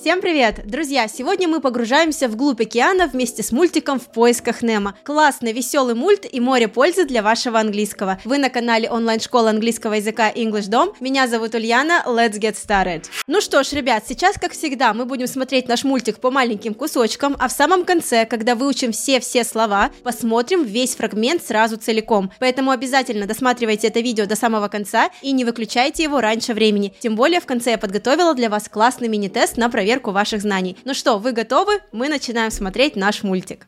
Всем 0.00 0.20
привет! 0.20 0.60
Друзья, 0.64 1.08
сегодня 1.08 1.48
мы 1.48 1.60
погружаемся 1.60 2.28
вглубь 2.28 2.60
океана 2.60 3.08
вместе 3.08 3.42
с 3.42 3.50
мультиком 3.50 3.98
«В 3.98 4.06
поисках 4.06 4.62
Немо». 4.62 4.94
Классный, 5.02 5.52
веселый 5.52 5.96
мульт 5.96 6.24
и 6.30 6.38
море 6.38 6.68
пользы 6.68 7.04
для 7.04 7.20
вашего 7.20 7.58
английского. 7.58 8.20
Вы 8.24 8.38
на 8.38 8.48
канале 8.48 8.88
онлайн-школы 8.88 9.50
английского 9.50 9.94
языка 9.94 10.30
English 10.30 10.70
Dom. 10.70 10.94
Меня 11.00 11.26
зовут 11.26 11.56
Ульяна, 11.56 12.04
let's 12.06 12.38
get 12.38 12.54
started. 12.54 13.06
Ну 13.26 13.40
что 13.40 13.64
ж, 13.64 13.72
ребят, 13.72 14.04
сейчас, 14.08 14.36
как 14.38 14.52
всегда, 14.52 14.94
мы 14.94 15.04
будем 15.04 15.26
смотреть 15.26 15.66
наш 15.66 15.82
мультик 15.82 16.20
по 16.20 16.30
маленьким 16.30 16.74
кусочкам, 16.74 17.36
а 17.36 17.48
в 17.48 17.52
самом 17.52 17.84
конце, 17.84 18.24
когда 18.24 18.54
выучим 18.54 18.92
все-все 18.92 19.42
слова, 19.42 19.90
посмотрим 20.04 20.62
весь 20.62 20.94
фрагмент 20.94 21.42
сразу 21.44 21.76
целиком. 21.76 22.30
Поэтому 22.38 22.70
обязательно 22.70 23.26
досматривайте 23.26 23.88
это 23.88 23.98
видео 23.98 24.26
до 24.26 24.36
самого 24.36 24.68
конца 24.68 25.10
и 25.22 25.32
не 25.32 25.44
выключайте 25.44 26.04
его 26.04 26.20
раньше 26.20 26.54
времени. 26.54 26.94
Тем 27.00 27.16
более 27.16 27.40
в 27.40 27.46
конце 27.46 27.72
я 27.72 27.78
подготовила 27.78 28.32
для 28.34 28.48
вас 28.48 28.68
классный 28.68 29.08
мини-тест 29.08 29.56
на 29.56 29.68
проверку 29.68 29.87
проверку 29.88 30.12
ваших 30.12 30.42
знаний. 30.42 30.76
Ну 30.84 30.92
что, 30.92 31.18
вы 31.18 31.32
готовы? 31.32 31.80
Мы 31.92 32.10
начинаем 32.10 32.50
смотреть 32.50 32.94
наш 32.94 33.22
мультик. 33.22 33.66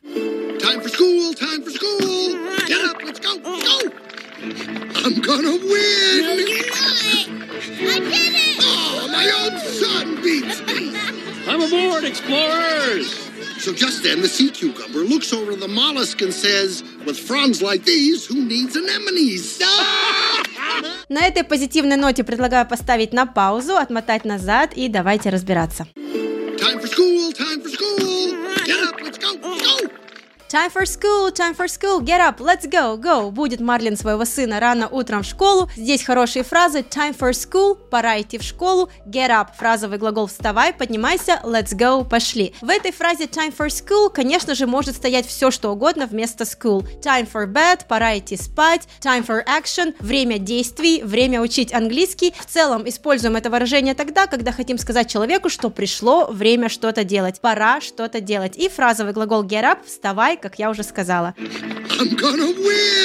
Time 0.60 0.83
for 0.83 0.91
school, 0.91 1.34
time 1.34 1.65
for 1.65 1.70
school. 1.70 2.37
Get 2.69 2.84
up, 2.84 3.02
let's 3.02 3.19
go, 3.19 3.33
let's 3.43 3.65
go. 3.65 3.91
I'm 5.02 5.15
gonna 5.23 5.56
win. 5.56 6.20
No, 6.23 6.34
you're 6.37 6.69
not. 6.69 7.29
I 7.80 8.01
did 8.01 8.34
it. 8.34 8.60
Oh, 8.60 9.09
my 9.09 9.27
own 9.41 9.59
son 9.80 10.20
beats 10.23 10.60
me. 10.66 10.93
I'm 11.48 11.62
aboard, 11.62 12.05
explorers. 12.05 13.09
So 13.59 13.73
just 13.73 14.02
then, 14.02 14.21
the 14.21 14.29
sea 14.29 14.51
cucumber 14.51 15.01
looks 15.12 15.32
over 15.32 15.57
the 15.57 15.68
mollusk 15.68 16.21
and 16.21 16.34
says, 16.34 16.84
with 17.07 17.18
fronds 17.18 17.62
like 17.62 17.84
these, 17.84 18.27
who 18.27 18.45
needs 18.45 18.77
anemones? 18.77 19.59
На 21.09 21.27
этой 21.27 21.45
позитивной 21.45 21.96
ноте 21.96 22.24
предлагаю 22.24 22.66
поставить 22.66 23.12
на 23.12 23.27
паузу, 23.27 23.77
отмотать 23.77 24.24
назад 24.24 24.74
и 24.74 24.88
давайте 24.88 25.30
разбираться. 25.30 25.87
Time 26.60 26.78
for 26.78 26.88
school, 26.88 27.09
Time 30.51 30.68
for 30.68 30.84
school, 30.84 31.30
time 31.30 31.54
for 31.54 31.68
school, 31.68 32.01
get 32.01 32.20
up, 32.20 32.40
let's 32.40 32.66
go, 32.66 32.96
go. 32.96 33.30
Будет 33.30 33.60
Марлин 33.60 33.96
своего 33.96 34.24
сына 34.24 34.59
рано 34.59 34.88
утром 34.88 35.23
в 35.23 35.26
школу. 35.26 35.70
Здесь 35.76 36.02
хорошие 36.02 36.42
фразы 36.42 36.80
time 36.80 37.16
for 37.16 37.30
school, 37.30 37.76
пора 37.88 38.20
идти 38.20 38.37
в 38.37 38.42
школу, 38.42 38.90
get 39.07 39.29
up, 39.29 39.51
фразовый 39.57 39.98
глагол 39.98 40.26
вставай, 40.26 40.73
поднимайся, 40.73 41.40
let's 41.45 41.73
go, 41.73 42.04
пошли. 42.04 42.52
В 42.62 42.68
этой 42.68 42.90
фразе 42.90 43.26
time 43.26 43.57
for 43.57 43.68
school, 43.68 44.10
конечно 44.12 44.57
же, 44.57 44.66
может 44.66 44.96
стоять 44.96 45.24
все, 45.24 45.52
что 45.52 45.70
угодно 45.70 46.09
вместо 46.09 46.42
school. 46.42 46.85
Time 47.01 47.29
for 47.32 47.46
bed, 47.46 47.82
пора 47.87 48.18
идти 48.18 48.37
спать, 48.37 48.88
time 49.01 49.24
for 49.24 49.45
action, 49.46 49.95
время 50.01 50.38
действий, 50.38 51.04
время 51.04 51.42
учить 51.42 51.73
английский. 51.73 52.35
В 52.37 52.46
целом 52.46 52.88
используем 52.88 53.37
это 53.37 53.51
выражение 53.51 53.95
тогда, 53.95 54.26
когда 54.26 54.51
хотим 54.51 54.79
сказать 54.79 55.09
человеку, 55.09 55.48
что 55.48 55.70
пришло 55.70 56.26
время 56.26 56.68
что-то 56.68 57.04
делать, 57.04 57.40
пора 57.40 57.80
что-то 57.80 58.20
делать. 58.20 58.57
И 58.57 58.68
фразовый 58.68 59.12
глагол 59.12 59.45
get 59.45 59.62
up, 59.62 59.87
вставай, 59.87 60.40
как 60.41 60.59
я 60.59 60.71
уже 60.71 60.83
сказала. 60.83 61.35
I'm 61.38 62.16
gonna 62.16 62.52
win! 62.57 63.01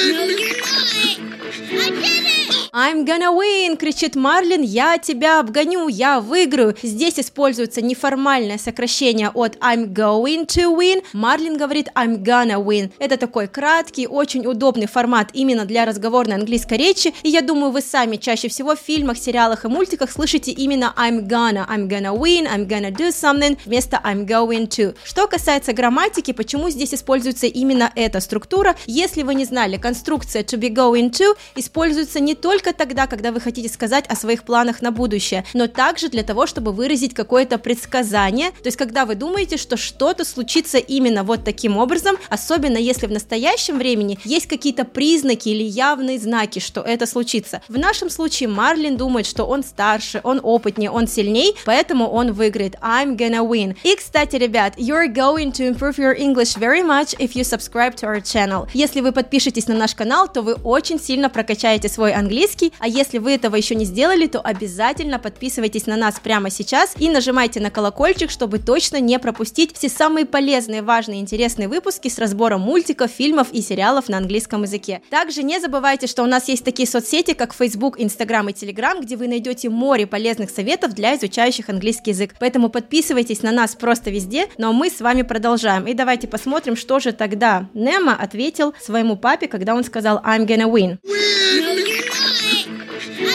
I'm 2.78 3.06
gonna 3.06 3.32
win, 3.34 3.78
кричит 3.78 4.16
Марлин, 4.16 4.60
я 4.60 4.98
тебя 4.98 5.40
обгоню, 5.40 5.88
я 5.88 6.20
выиграю. 6.20 6.76
Здесь 6.82 7.18
используется 7.18 7.80
неформальное 7.80 8.58
сокращение 8.58 9.30
от 9.30 9.56
I'm 9.60 9.94
going 9.94 10.44
to 10.48 10.76
win. 10.76 11.02
Марлин 11.14 11.56
говорит 11.56 11.88
I'm 11.94 12.22
gonna 12.22 12.62
win. 12.62 12.92
Это 12.98 13.16
такой 13.16 13.48
краткий, 13.48 14.06
очень 14.06 14.46
удобный 14.46 14.86
формат 14.86 15.30
именно 15.32 15.64
для 15.64 15.86
разговорной 15.86 16.36
английской 16.36 16.76
речи. 16.76 17.14
И 17.22 17.30
я 17.30 17.40
думаю, 17.40 17.72
вы 17.72 17.80
сами 17.80 18.16
чаще 18.16 18.48
всего 18.48 18.76
в 18.76 18.78
фильмах, 18.78 19.16
сериалах 19.16 19.64
и 19.64 19.68
мультиках 19.68 20.10
слышите 20.10 20.50
именно 20.50 20.92
I'm 20.98 21.26
gonna, 21.26 21.66
I'm 21.66 21.88
gonna 21.88 22.14
win, 22.14 22.46
I'm 22.46 22.68
gonna 22.68 22.90
do 22.90 23.08
something 23.08 23.56
вместо 23.64 23.98
I'm 24.04 24.26
going 24.26 24.68
to. 24.76 24.94
Что 25.02 25.26
касается 25.26 25.72
грамматики, 25.72 26.34
почему 26.34 26.68
здесь 26.68 26.92
используется 26.92 27.46
именно 27.46 27.90
эта 27.94 28.20
структура? 28.20 28.76
Если 28.84 29.22
вы 29.22 29.34
не 29.34 29.46
знали, 29.46 29.78
конструкция 29.78 30.42
to 30.42 30.58
be 30.58 30.68
going 30.68 31.10
to 31.12 31.34
используется 31.54 32.20
не 32.20 32.34
только 32.34 32.65
только 32.66 32.78
тогда, 32.78 33.06
когда 33.06 33.30
вы 33.30 33.40
хотите 33.40 33.68
сказать 33.68 34.06
о 34.08 34.16
своих 34.16 34.42
планах 34.42 34.82
на 34.82 34.90
будущее, 34.90 35.44
но 35.54 35.68
также 35.68 36.08
для 36.08 36.24
того, 36.24 36.46
чтобы 36.46 36.72
выразить 36.72 37.14
какое-то 37.14 37.58
предсказание, 37.58 38.50
то 38.50 38.66
есть 38.66 38.76
когда 38.76 39.06
вы 39.06 39.14
думаете, 39.14 39.56
что 39.56 39.76
что-то 39.76 40.24
случится 40.24 40.78
именно 40.78 41.22
вот 41.22 41.44
таким 41.44 41.76
образом, 41.76 42.16
особенно 42.28 42.76
если 42.76 43.06
в 43.06 43.12
настоящем 43.12 43.78
времени 43.78 44.18
есть 44.24 44.48
какие-то 44.48 44.84
признаки 44.84 45.48
или 45.48 45.62
явные 45.62 46.18
знаки, 46.18 46.58
что 46.58 46.80
это 46.80 47.06
случится. 47.06 47.62
В 47.68 47.78
нашем 47.78 48.10
случае 48.10 48.48
Марлин 48.48 48.96
думает, 48.96 49.26
что 49.26 49.44
он 49.44 49.62
старше, 49.62 50.20
он 50.24 50.40
опытнее, 50.42 50.90
он 50.90 51.06
сильней, 51.06 51.54
поэтому 51.66 52.08
он 52.08 52.32
выиграет. 52.32 52.74
I'm 52.82 53.16
gonna 53.16 53.48
win. 53.48 53.76
И, 53.84 53.94
кстати, 53.94 54.36
ребят, 54.36 54.74
you're 54.76 55.06
going 55.06 55.52
to 55.52 55.72
improve 55.72 55.98
your 55.98 56.16
English 56.18 56.56
very 56.56 56.82
much 56.82 57.14
if 57.20 57.36
you 57.36 57.44
subscribe 57.44 57.94
to 57.94 58.08
our 58.08 58.20
channel. 58.20 58.66
Если 58.74 59.00
вы 59.00 59.12
подпишетесь 59.12 59.68
на 59.68 59.74
наш 59.74 59.94
канал, 59.94 60.26
то 60.26 60.42
вы 60.42 60.54
очень 60.54 60.98
сильно 60.98 61.30
прокачаете 61.30 61.88
свой 61.88 62.12
английский, 62.12 62.45
английский. 62.46 62.72
А 62.78 62.88
если 62.88 63.18
вы 63.18 63.32
этого 63.32 63.56
еще 63.56 63.74
не 63.74 63.84
сделали, 63.84 64.26
то 64.26 64.40
обязательно 64.40 65.18
подписывайтесь 65.18 65.86
на 65.86 65.96
нас 65.96 66.20
прямо 66.22 66.50
сейчас 66.50 66.94
и 66.98 67.08
нажимайте 67.08 67.60
на 67.60 67.70
колокольчик, 67.70 68.30
чтобы 68.30 68.58
точно 68.58 69.00
не 69.00 69.18
пропустить 69.18 69.76
все 69.76 69.88
самые 69.88 70.26
полезные, 70.26 70.82
важные, 70.82 71.20
интересные 71.20 71.68
выпуски 71.68 72.08
с 72.08 72.18
разбором 72.18 72.60
мультиков, 72.60 73.10
фильмов 73.10 73.48
и 73.52 73.60
сериалов 73.60 74.08
на 74.08 74.18
английском 74.18 74.62
языке. 74.62 75.02
Также 75.10 75.42
не 75.42 75.60
забывайте, 75.60 76.06
что 76.06 76.22
у 76.22 76.26
нас 76.26 76.48
есть 76.48 76.64
такие 76.64 76.88
соцсети, 76.88 77.34
как 77.34 77.54
Facebook, 77.54 77.98
Instagram 77.98 78.50
и 78.50 78.52
Telegram, 78.52 79.00
где 79.00 79.16
вы 79.16 79.28
найдете 79.28 79.68
море 79.68 80.06
полезных 80.06 80.50
советов 80.50 80.94
для 80.94 81.16
изучающих 81.16 81.68
английский 81.68 82.10
язык. 82.10 82.34
Поэтому 82.38 82.68
подписывайтесь 82.68 83.42
на 83.42 83.52
нас 83.52 83.74
просто 83.74 84.10
везде, 84.10 84.46
но 84.58 84.72
мы 84.72 84.90
с 84.90 85.00
вами 85.00 85.22
продолжаем. 85.22 85.86
И 85.86 85.94
давайте 85.94 86.28
посмотрим, 86.28 86.76
что 86.76 87.00
же 87.00 87.12
тогда 87.12 87.68
Немо 87.74 88.14
ответил 88.14 88.74
своему 88.80 89.16
папе, 89.16 89.48
когда 89.48 89.74
он 89.74 89.84
сказал 89.84 90.20
«I'm 90.24 90.46
gonna 90.46 90.70
win». 90.70 90.98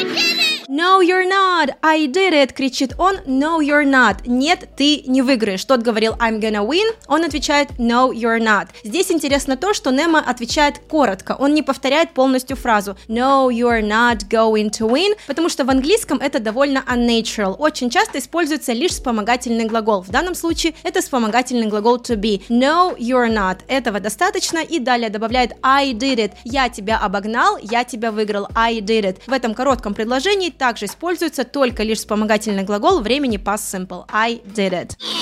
Again! 0.02 0.31
No, 0.74 1.02
you're 1.02 1.28
not! 1.28 1.76
I 1.84 2.08
did 2.08 2.32
it! 2.32 2.54
кричит 2.54 2.94
он. 2.98 3.18
No, 3.26 3.60
you're 3.60 3.84
not! 3.84 4.20
Нет, 4.26 4.70
ты 4.78 5.04
не 5.06 5.22
выиграешь. 5.22 5.66
Тот 5.66 5.82
говорил 5.82 6.14
I'm 6.14 6.40
gonna 6.40 6.66
win, 6.66 6.96
он 7.08 7.26
отвечает 7.26 7.72
No, 7.78 8.10
you're 8.10 8.40
not. 8.40 8.70
Здесь 8.86 9.12
интересно 9.12 9.58
то, 9.58 9.74
что 9.74 9.92
Немо 9.92 10.20
отвечает 10.20 10.80
коротко, 10.88 11.36
он 11.38 11.54
не 11.54 11.62
повторяет 11.62 12.14
полностью 12.14 12.56
фразу 12.56 12.96
No, 13.10 13.50
you're 13.50 13.82
not 13.82 14.30
going 14.30 14.70
to 14.70 14.90
win, 14.90 15.18
потому 15.28 15.50
что 15.50 15.66
в 15.66 15.70
английском 15.70 16.20
это 16.20 16.40
довольно 16.40 16.86
unnatural. 16.88 17.58
Очень 17.58 17.90
часто 17.90 18.20
используется 18.20 18.72
лишь 18.72 18.92
вспомогательный 18.92 19.66
глагол. 19.66 20.04
В 20.04 20.10
данном 20.10 20.36
случае 20.36 20.74
это 20.84 21.02
вспомогательный 21.02 21.68
глагол 21.68 21.98
to 21.98 22.16
be. 22.16 22.44
No, 22.48 22.96
you're 22.98 23.30
not. 23.30 23.58
Этого 23.68 24.00
достаточно 24.00 24.60
и 24.60 24.80
далее 24.80 25.10
добавляет 25.10 25.52
I 25.62 25.92
did 25.92 26.16
it. 26.16 26.32
Я 26.46 26.70
тебя 26.70 26.98
обогнал, 26.98 27.58
я 27.62 27.84
тебя 27.84 28.14
выиграл. 28.14 28.48
I 28.56 28.80
did 28.80 29.02
it. 29.02 29.18
В 29.28 29.34
этом 29.34 29.54
коротком 29.54 29.94
предложении 29.94 30.61
также 30.62 30.86
используется 30.86 31.44
только 31.44 31.82
лишь 31.82 31.98
вспомогательный 31.98 32.62
глагол 32.62 33.02
времени 33.02 33.40
past 33.40 33.64
simple. 33.74 34.06
I 34.12 34.42
did 34.54 34.74
it. 34.74 34.96
Oh, 35.02 35.22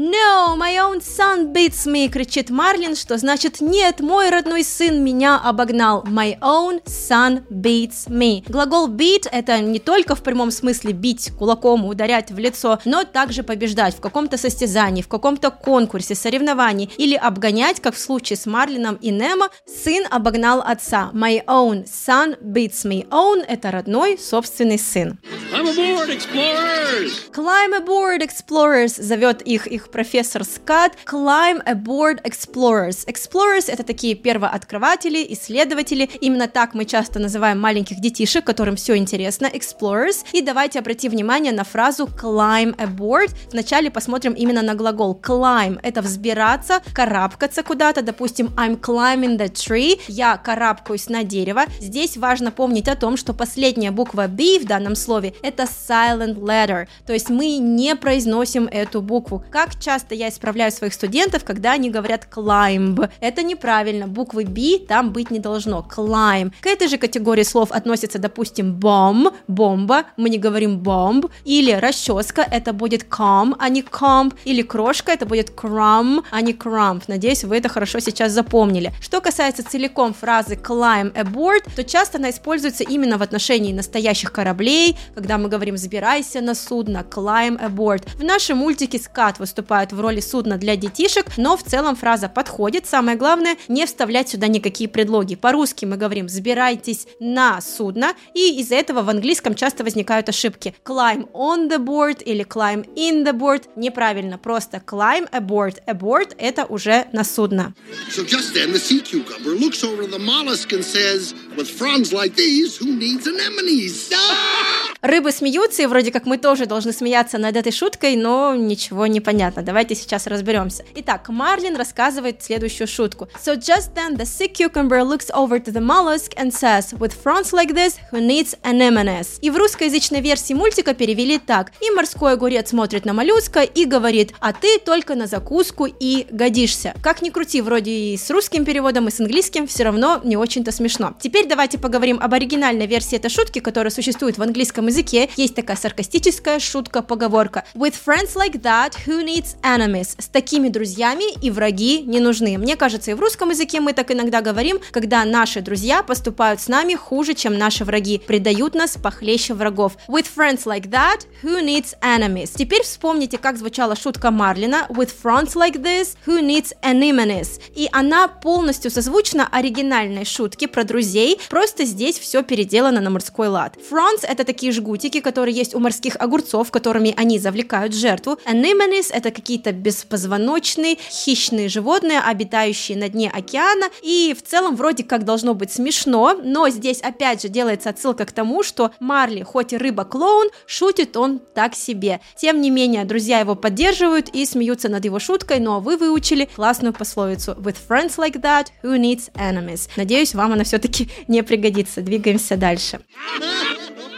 No, 0.00 0.54
my 0.56 0.78
own 0.78 1.00
son 1.00 1.52
beats 1.52 1.84
me, 1.84 2.08
кричит 2.08 2.50
Марлин, 2.50 2.94
что 2.94 3.18
значит 3.18 3.60
нет, 3.60 3.98
мой 3.98 4.30
родной 4.30 4.62
сын 4.62 5.02
меня 5.02 5.40
обогнал. 5.42 6.04
My 6.04 6.38
own 6.38 6.80
son 6.84 7.42
beats 7.50 8.08
me. 8.08 8.44
Глагол 8.48 8.88
beat 8.88 9.26
это 9.32 9.58
не 9.58 9.80
только 9.80 10.14
в 10.14 10.22
прямом 10.22 10.52
смысле 10.52 10.92
бить 10.92 11.32
кулаком, 11.36 11.84
ударять 11.84 12.30
в 12.30 12.38
лицо, 12.38 12.78
но 12.84 13.02
также 13.02 13.42
побеждать 13.42 13.96
в 13.96 14.00
каком-то 14.00 14.38
состязании, 14.38 15.02
в 15.02 15.08
каком-то 15.08 15.50
конкурсе, 15.50 16.14
соревновании 16.14 16.88
или 16.96 17.16
обгонять, 17.16 17.80
как 17.80 17.96
в 17.96 17.98
случае 17.98 18.36
с 18.36 18.46
Марлином 18.46 18.94
и 19.02 19.10
Немо, 19.10 19.48
сын 19.66 20.04
обогнал 20.08 20.60
отца. 20.60 21.10
My 21.12 21.44
own 21.46 21.86
son 21.86 22.40
beats 22.40 22.84
me. 22.84 23.08
Own– 23.08 23.44
это 23.48 23.72
родной, 23.72 24.16
собственный 24.16 24.78
сын. 24.78 25.18
Climb 25.50 25.66
aboard, 25.66 26.10
explorers! 26.10 27.32
Climb 27.32 27.74
aboard, 27.74 28.20
explorers! 28.20 29.02
Зовет 29.02 29.42
их 29.42 29.66
их 29.66 29.87
профессор 29.90 30.44
Скат. 30.44 30.92
Climb 31.06 31.62
aboard, 31.64 32.22
explorers. 32.22 33.06
Explorers– 33.06 33.64
это 33.68 33.82
такие 33.82 34.14
первооткрыватели, 34.14 35.26
исследователи. 35.30 36.10
Именно 36.20 36.48
так 36.48 36.74
мы 36.74 36.84
часто 36.84 37.18
называем 37.18 37.60
маленьких 37.60 38.00
детишек, 38.00 38.44
которым 38.44 38.76
все 38.76 38.96
интересно. 38.96 39.46
Explorers. 39.46 40.24
И 40.32 40.42
давайте 40.42 40.78
обратим 40.78 41.12
внимание 41.12 41.52
на 41.52 41.64
фразу 41.64 42.06
climb 42.06 42.76
aboard. 42.76 43.34
Вначале 43.52 43.90
посмотрим 43.90 44.32
именно 44.32 44.62
на 44.62 44.74
глагол 44.74 45.18
climb. 45.20 45.78
Это 45.82 46.02
взбираться, 46.02 46.80
карабкаться 46.92 47.62
куда-то. 47.62 48.02
Допустим, 48.02 48.48
I'm 48.56 48.80
climbing 48.80 49.38
the 49.38 49.50
tree. 49.50 50.00
Я 50.08 50.36
карабкаюсь 50.36 51.08
на 51.08 51.24
дерево. 51.24 51.64
Здесь 51.80 52.16
важно 52.16 52.50
помнить 52.50 52.88
о 52.88 52.96
том, 52.96 53.16
что 53.16 53.34
последняя 53.34 53.90
буква 53.90 54.26
B 54.28 54.58
в 54.58 54.64
данном 54.66 54.94
слове 54.94 55.34
это 55.42 55.64
silent 55.64 56.38
letter, 56.38 56.88
то 57.06 57.12
есть 57.12 57.30
мы 57.30 57.58
не 57.58 57.96
произносим 57.96 58.66
эту 58.66 59.00
букву. 59.00 59.44
Как 59.50 59.77
Часто 59.80 60.14
я 60.14 60.28
исправляю 60.28 60.72
своих 60.72 60.92
студентов, 60.92 61.44
когда 61.44 61.72
они 61.72 61.90
говорят 61.90 62.26
climb. 62.30 63.08
Это 63.20 63.42
неправильно. 63.42 64.08
Буквы 64.08 64.44
B 64.44 64.78
там 64.78 65.12
быть 65.12 65.30
не 65.30 65.38
должно. 65.38 65.86
Climb. 65.88 66.52
К 66.60 66.66
этой 66.66 66.88
же 66.88 66.98
категории 66.98 67.44
слов 67.44 67.70
относится, 67.70 68.18
допустим, 68.18 68.78
bomb, 68.78 69.32
бомба. 69.46 70.04
Мы 70.16 70.30
не 70.30 70.38
говорим 70.38 70.80
bomb. 70.80 71.30
Или 71.44 71.72
расческа, 71.72 72.42
это 72.42 72.72
будет 72.72 73.04
comb, 73.04 73.54
а 73.58 73.68
не 73.68 73.82
comb. 73.82 74.34
Или 74.44 74.62
крошка, 74.62 75.12
это 75.12 75.26
будет 75.26 75.50
crumb, 75.50 76.24
а 76.30 76.40
не 76.40 76.52
crumb. 76.52 77.02
Надеюсь, 77.06 77.44
вы 77.44 77.56
это 77.56 77.68
хорошо 77.68 78.00
сейчас 78.00 78.32
запомнили. 78.32 78.92
Что 79.00 79.20
касается 79.20 79.68
целиком 79.68 80.12
фразы 80.12 80.54
climb 80.54 81.12
aboard, 81.12 81.62
то 81.76 81.84
часто 81.84 82.18
она 82.18 82.30
используется 82.30 82.82
именно 82.82 83.16
в 83.16 83.22
отношении 83.22 83.72
настоящих 83.72 84.32
кораблей, 84.32 84.96
когда 85.14 85.38
мы 85.38 85.48
говорим 85.48 85.76
«забирайся 85.76 86.40
на 86.40 86.54
судно», 86.54 87.06
«climb 87.08 87.60
aboard». 87.60 88.08
В 88.16 88.24
нашем 88.24 88.58
мультике 88.58 88.98
скат 88.98 89.38
выступает 89.38 89.67
в 89.68 90.00
роли 90.00 90.20
судна 90.20 90.56
для 90.56 90.76
детишек, 90.76 91.26
но 91.36 91.56
в 91.56 91.62
целом 91.62 91.94
фраза 91.94 92.28
подходит. 92.28 92.86
Самое 92.86 93.16
главное, 93.16 93.56
не 93.68 93.84
вставлять 93.84 94.30
сюда 94.30 94.48
никакие 94.48 94.88
предлоги. 94.88 95.34
По-русски 95.34 95.84
мы 95.84 95.96
говорим 95.96 96.28
«забирайтесь 96.28 97.06
на 97.20 97.60
судно», 97.60 98.14
и 98.34 98.60
из-за 98.60 98.76
этого 98.76 99.02
в 99.02 99.10
английском 99.10 99.54
часто 99.54 99.84
возникают 99.84 100.28
ошибки. 100.28 100.74
Climb 100.84 101.30
on 101.32 101.68
the 101.68 101.78
board 101.78 102.22
или 102.22 102.44
climb 102.44 102.88
in 102.94 103.24
the 103.24 103.32
board 103.32 103.64
неправильно, 103.76 104.38
просто 104.38 104.78
climb 104.78 105.28
aboard. 105.30 105.76
Aboard– 105.86 106.34
это 106.38 106.64
уже 106.64 107.06
на 107.12 107.24
судно. 107.24 107.74
So 108.10 108.24
just 108.24 108.54
then 108.54 108.72
the 108.72 108.80
sea 108.80 109.00
cucumber 109.00 109.54
looks 109.54 109.84
over 109.84 110.06
the 110.06 110.18
mollusk 110.18 110.72
and 110.72 110.82
says, 110.82 111.34
with 111.56 111.68
fronds 111.68 112.12
like 112.12 112.34
these, 112.36 112.78
who 112.78 112.96
needs 112.96 113.26
anemones? 113.26 113.58
Рыбы 115.00 115.30
смеются, 115.30 115.82
и 115.82 115.86
вроде 115.86 116.10
как 116.10 116.26
мы 116.26 116.38
тоже 116.38 116.66
должны 116.66 116.92
смеяться 116.92 117.38
над 117.38 117.56
этой 117.56 117.72
шуткой, 117.72 118.16
но 118.16 118.54
ничего 118.56 119.06
не 119.06 119.20
понятно. 119.20 119.47
Давайте 119.56 119.94
сейчас 119.94 120.26
разберемся. 120.26 120.84
Итак, 120.96 121.28
Марлин 121.28 121.76
рассказывает 121.76 122.42
следующую 122.42 122.86
шутку. 122.86 123.28
So 123.44 123.56
just 123.56 123.94
then 123.94 124.16
the 124.16 124.24
sea 124.24 124.52
cucumber 124.52 125.02
looks 125.02 125.30
over 125.32 125.58
to 125.58 125.72
the 125.72 125.80
mollusk 125.80 126.32
and 126.36 126.52
says, 126.52 126.92
with 126.98 127.12
fronds 127.12 127.52
like 127.52 127.74
this, 127.74 127.96
who 128.12 128.20
needs 128.20 128.58
anemones? 128.62 129.38
И 129.40 129.50
в 129.50 129.56
русскоязычной 129.56 130.20
версии 130.20 130.54
мультика 130.54 130.94
перевели 130.94 131.38
так. 131.38 131.72
И 131.80 131.90
морской 131.90 132.32
огурец 132.32 132.70
смотрит 132.70 133.04
на 133.04 133.12
моллюска 133.12 133.62
и 133.62 133.84
говорит, 133.84 134.34
а 134.40 134.52
ты 134.52 134.78
только 134.78 135.14
на 135.14 135.26
закуску 135.26 135.86
и 135.86 136.26
годишься. 136.30 136.94
Как 137.02 137.22
ни 137.22 137.30
крути, 137.30 137.62
вроде 137.62 137.90
и 137.90 138.16
с 138.16 138.30
русским 138.30 138.64
переводом, 138.64 139.08
и 139.08 139.10
с 139.10 139.20
английским, 139.20 139.66
все 139.66 139.84
равно 139.84 140.20
не 140.24 140.36
очень-то 140.36 140.72
смешно. 140.72 141.14
Теперь 141.20 141.46
давайте 141.46 141.78
поговорим 141.78 142.18
об 142.20 142.34
оригинальной 142.34 142.86
версии 142.86 143.16
этой 143.16 143.30
шутки, 143.30 143.60
которая 143.60 143.90
существует 143.90 144.36
в 144.36 144.42
английском 144.42 144.86
языке 144.86 145.28
есть 145.36 145.54
такая 145.54 145.76
саркастическая 145.76 146.58
шутка-поговорка. 146.58 147.64
With 147.74 147.94
friends 147.94 148.34
like 148.34 148.60
that, 148.62 148.94
who 149.06 149.24
needs 149.24 149.37
enemies? 149.62 150.14
С 150.18 150.28
такими 150.28 150.68
друзьями 150.68 151.24
и 151.40 151.50
враги 151.50 152.02
не 152.02 152.20
нужны. 152.20 152.58
Мне 152.58 152.76
кажется, 152.76 153.10
и 153.10 153.14
в 153.14 153.20
русском 153.20 153.50
языке 153.50 153.80
мы 153.80 153.92
так 153.92 154.10
иногда 154.10 154.40
говорим, 154.40 154.78
когда 154.90 155.24
наши 155.24 155.60
друзья 155.60 156.02
поступают 156.02 156.60
с 156.60 156.68
нами 156.68 156.94
хуже, 156.94 157.34
чем 157.34 157.56
наши 157.58 157.84
враги, 157.84 158.18
предают 158.18 158.74
нас 158.74 158.96
похлеще 158.96 159.54
врагов. 159.54 159.96
With 160.08 160.26
friends 160.34 160.64
like 160.64 160.90
that, 160.90 161.26
who 161.42 161.64
needs 161.64 161.94
enemies? 162.02 162.52
Теперь 162.56 162.82
вспомните, 162.82 163.38
как 163.38 163.56
звучала 163.56 163.96
шутка 163.96 164.30
Марлина. 164.30 164.86
With 164.88 165.10
friends 165.22 165.54
like 165.54 165.80
this, 165.82 166.16
who 166.26 166.40
needs 166.40 166.72
enemies? 166.82 167.60
И 167.74 167.88
она 167.92 168.28
полностью 168.28 168.90
созвучна 168.90 169.48
оригинальной 169.50 170.24
шутке 170.24 170.68
про 170.68 170.84
друзей, 170.84 171.40
просто 171.48 171.84
здесь 171.84 172.18
все 172.18 172.42
переделано 172.42 173.00
на 173.00 173.10
морской 173.10 173.48
лад. 173.48 173.76
Fronts 173.90 174.24
это 174.26 174.44
такие 174.44 174.72
жгутики, 174.72 175.20
которые 175.20 175.54
есть 175.54 175.74
у 175.74 175.80
морских 175.80 176.16
огурцов, 176.16 176.70
которыми 176.70 177.14
они 177.16 177.38
завлекают 177.38 177.94
жертву. 177.94 178.38
Anemones— 178.46 179.08
это 179.12 179.27
какие-то 179.30 179.72
беспозвоночные, 179.72 180.96
хищные 181.10 181.68
животные, 181.68 182.20
обитающие 182.20 182.96
на 182.96 183.08
дне 183.08 183.30
океана, 183.30 183.86
и 184.02 184.34
в 184.38 184.48
целом 184.48 184.76
вроде 184.76 185.04
как 185.04 185.24
должно 185.24 185.54
быть 185.54 185.72
смешно, 185.72 186.38
но 186.42 186.68
здесь 186.68 187.00
опять 187.00 187.42
же 187.42 187.48
делается 187.48 187.90
отсылка 187.90 188.24
к 188.24 188.32
тому, 188.32 188.62
что 188.62 188.92
Марли, 189.00 189.42
хоть 189.42 189.72
и 189.72 189.76
рыба-клоун, 189.76 190.48
шутит 190.66 191.16
он 191.16 191.40
так 191.54 191.74
себе. 191.74 192.20
Тем 192.36 192.60
не 192.60 192.70
менее, 192.70 193.04
друзья 193.04 193.40
его 193.40 193.54
поддерживают 193.54 194.28
и 194.30 194.44
смеются 194.46 194.88
над 194.88 195.04
его 195.04 195.18
шуткой, 195.18 195.60
ну 195.60 195.74
а 195.74 195.80
вы 195.80 195.96
выучили 195.96 196.48
классную 196.54 196.92
пословицу 196.92 197.52
«With 197.52 197.76
friends 197.88 198.16
like 198.16 198.40
that, 198.40 198.66
who 198.82 198.98
needs 198.98 199.30
enemies?» 199.34 199.88
Надеюсь, 199.96 200.34
вам 200.34 200.52
она 200.52 200.64
все-таки 200.64 201.08
не 201.28 201.42
пригодится. 201.42 202.00
Двигаемся 202.00 202.56
дальше. 202.56 203.00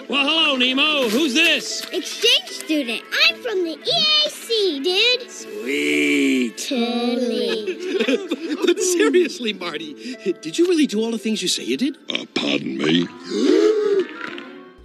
Well, 0.09 0.25
hello, 0.25 0.57
Nemo. 0.57 1.09
Who's 1.09 1.35
this? 1.35 1.85
Exchange 1.93 2.49
student. 2.49 3.03
I'm 3.29 3.37
from 3.43 3.63
the 3.65 3.77
EAC, 4.51 4.83
dude. 4.83 5.31
Sweet. 5.31 6.57
Totally. 6.69 7.79
but 8.67 8.79
seriously, 8.81 9.53
Marty, 9.53 10.17
did 10.43 10.59
you 10.59 10.67
really 10.67 10.87
do 10.87 11.01
all 11.01 11.11
the 11.11 11.19
things 11.19 11.43
you 11.43 11.49
say 11.49 11.65
you 11.65 11.77
did? 11.77 11.97
Uh, 12.09 12.27
pardon 12.35 12.79
me. 12.79 13.09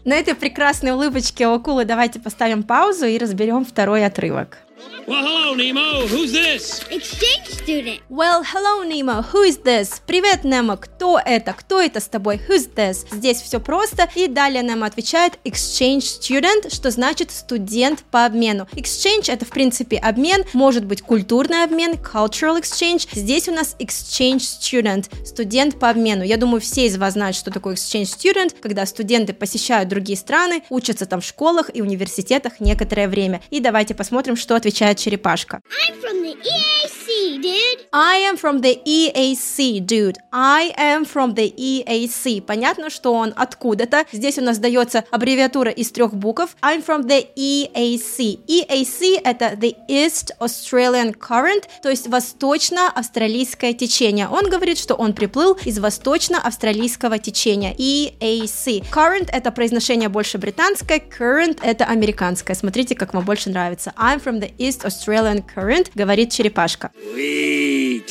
На 0.03 0.13
этой 0.19 0.35
прекрасной 0.35 0.91
улыбочке 0.91 1.47
у 1.47 1.53
акулы 1.53 1.83
давайте 1.83 2.19
поставим 2.19 2.62
паузу 2.62 3.07
и 3.07 3.17
разберем 3.17 3.65
второй 3.65 4.06
отрывок. 4.06 4.59
Well, 5.07 5.23
hello, 5.23 5.53
Nemo. 5.53 6.07
Who's 6.07 6.31
this? 6.31 6.83
Exchange 6.89 7.45
student. 7.47 8.01
Well, 8.09 8.41
hello, 8.43 8.81
Nemo. 8.83 9.21
Who 9.21 9.43
is 9.43 9.59
this? 9.59 10.01
Привет, 10.07 10.43
Немо. 10.43 10.77
Кто 10.77 11.19
это? 11.23 11.53
Кто 11.53 11.79
это 11.79 11.99
с 11.99 12.07
тобой? 12.07 12.41
Who's 12.49 12.73
this? 12.73 13.05
Здесь 13.11 13.39
все 13.39 13.59
просто. 13.59 14.09
И 14.15 14.27
далее 14.27 14.63
Немо 14.63 14.87
отвечает 14.87 15.37
exchange 15.43 15.99
student, 15.99 16.73
что 16.73 16.89
значит 16.89 17.29
студент 17.29 18.03
по 18.09 18.25
обмену. 18.25 18.67
Exchange 18.71 19.31
это, 19.31 19.45
в 19.45 19.49
принципе, 19.49 19.97
обмен. 19.97 20.43
Может 20.53 20.85
быть 20.85 21.03
культурный 21.03 21.63
обмен, 21.63 21.93
cultural 21.93 22.59
exchange. 22.59 23.07
Здесь 23.13 23.47
у 23.47 23.51
нас 23.51 23.75
exchange 23.77 24.39
student, 24.59 25.05
студент 25.23 25.77
по 25.77 25.91
обмену. 25.91 26.23
Я 26.23 26.37
думаю, 26.37 26.61
все 26.61 26.87
из 26.87 26.97
вас 26.97 27.13
знают, 27.13 27.35
что 27.35 27.51
такое 27.51 27.75
exchange 27.75 28.05
student, 28.05 28.55
когда 28.59 28.87
студенты 28.87 29.33
посещают 29.33 29.87
другие 29.87 30.17
страны, 30.17 30.63
учатся 30.71 31.05
там 31.05 31.21
в 31.21 31.25
школах 31.25 31.69
и 31.71 31.83
университетах 31.83 32.59
некоторое 32.59 33.07
время. 33.07 33.43
И 33.51 33.59
давайте 33.59 33.93
посмотрим, 33.93 34.35
что 34.35 34.55
отвечает 34.55 34.94
черепашка. 34.95 35.62
I'm 35.88 35.94
from 36.01 36.21
the 36.24 36.36
EAC, 36.36 37.04
dude. 37.41 37.88
I 37.94 38.17
am 38.17 38.38
from 38.38 38.62
the 38.62 38.79
EAC, 38.85 39.85
dude. 39.85 40.17
I 40.31 40.73
am 40.77 41.06
from 41.06 41.33
the 41.35 41.53
EAC. 41.56 42.41
Понятно, 42.41 42.89
что 42.89 43.13
он 43.13 43.33
откуда-то. 43.35 44.06
Здесь 44.12 44.38
у 44.38 44.41
нас 44.41 44.57
дается 44.57 45.03
аббревиатура 45.12 45.71
из 45.71 45.91
трех 45.91 46.13
букв. 46.13 46.56
I'm 46.62 46.85
from 46.85 47.07
the 47.07 47.25
EAC. 47.35 48.39
EAC 48.47 49.21
это 49.23 49.56
the 49.56 49.75
East 49.89 50.31
Australian 50.39 51.15
Current, 51.17 51.63
то 51.81 51.89
есть 51.89 52.07
восточно-австралийское 52.07 53.73
течение. 53.73 54.27
Он 54.27 54.50
говорит, 54.50 54.77
что 54.77 54.95
он 54.95 55.13
приплыл 55.13 55.57
из 55.63 55.79
восточно-австралийского 55.79 57.19
течения. 57.19 57.73
EAC. 57.73 58.85
Current 58.91 59.29
это 59.31 59.51
произношение 59.51 60.09
больше 60.09 60.38
британское, 60.38 61.00
current 61.00 61.59
это 61.62 61.85
американское. 61.85 62.56
Смотрите, 62.56 62.95
как 62.95 63.13
вам 63.13 63.25
больше 63.25 63.50
нравится. 63.50 63.94
I'm 63.97 64.21
from 64.23 64.39
the 64.39 64.56
East 64.57 64.85
Australian 64.85 65.43
Current, 65.55 65.91
говорит 65.95 66.31
черепашка. 66.31 66.91
Sweet. 67.05 68.09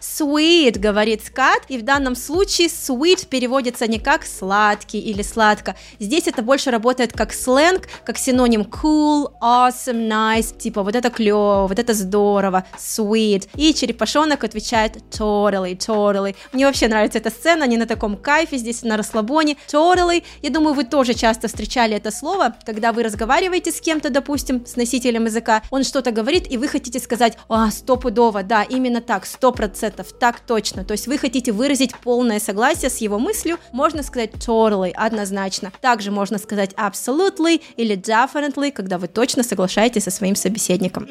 Sweet, 0.00 0.78
говорит 0.78 1.24
скат, 1.24 1.62
и 1.68 1.78
в 1.78 1.82
данном 1.82 2.16
случае 2.16 2.68
sweet 2.68 3.26
переводится 3.28 3.86
не 3.86 3.98
как 3.98 4.24
сладкий 4.24 4.98
или 4.98 5.22
сладко. 5.22 5.76
Здесь 6.00 6.26
это 6.26 6.42
больше 6.42 6.70
работает 6.70 7.12
как 7.12 7.32
сленг, 7.32 7.88
как 8.04 8.18
синоним 8.18 8.62
cool, 8.62 9.32
awesome, 9.40 10.08
nice, 10.08 10.56
типа 10.56 10.82
вот 10.82 10.96
это 10.96 11.10
клево, 11.10 11.66
вот 11.68 11.78
это 11.78 11.94
здорово, 11.94 12.64
sweet. 12.76 13.48
И 13.54 13.72
черепашонок 13.72 14.44
отвечает 14.44 14.96
totally, 15.10 15.76
totally. 15.76 16.34
Мне 16.52 16.66
вообще 16.66 16.88
нравится 16.88 17.18
эта 17.18 17.30
сцена, 17.30 17.64
они 17.64 17.76
на 17.76 17.86
таком 17.86 18.16
кайфе, 18.16 18.56
здесь 18.56 18.82
на 18.82 18.96
расслабоне. 18.96 19.56
Totally, 19.68 20.24
я 20.42 20.50
думаю, 20.50 20.74
вы 20.74 20.84
тоже 20.84 21.14
часто 21.14 21.48
встречали 21.48 21.96
это 21.96 22.10
слово, 22.10 22.56
когда 22.64 22.92
вы 22.92 23.02
разговариваете 23.02 23.70
с 23.70 23.80
кем-то, 23.80 24.10
допустим, 24.10 24.66
с 24.66 24.76
носителем 24.76 25.26
языка, 25.26 25.62
он 25.70 25.84
что-то 25.84 26.10
говорит, 26.10 26.50
и 26.50 26.56
вы 26.56 26.68
хотите 26.68 26.98
сказать, 26.98 27.27
а, 27.48 27.70
стопудово, 27.70 28.42
да, 28.42 28.62
именно 28.62 29.00
так, 29.00 29.26
сто 29.26 29.52
процентов, 29.52 30.12
так 30.18 30.40
точно. 30.40 30.84
То 30.84 30.92
есть 30.92 31.06
вы 31.06 31.18
хотите 31.18 31.52
выразить 31.52 31.96
полное 31.96 32.40
согласие 32.40 32.90
с 32.90 32.98
его 32.98 33.18
мыслью, 33.18 33.58
можно 33.72 34.02
сказать 34.02 34.30
totally, 34.34 34.92
однозначно. 34.94 35.72
Также 35.80 36.10
можно 36.10 36.38
сказать 36.38 36.72
absolutely 36.74 37.60
или 37.76 37.96
definitely, 37.96 38.72
когда 38.72 38.98
вы 38.98 39.08
точно 39.08 39.42
соглашаетесь 39.42 40.04
со 40.04 40.10
своим 40.10 40.36
собеседником. 40.36 41.06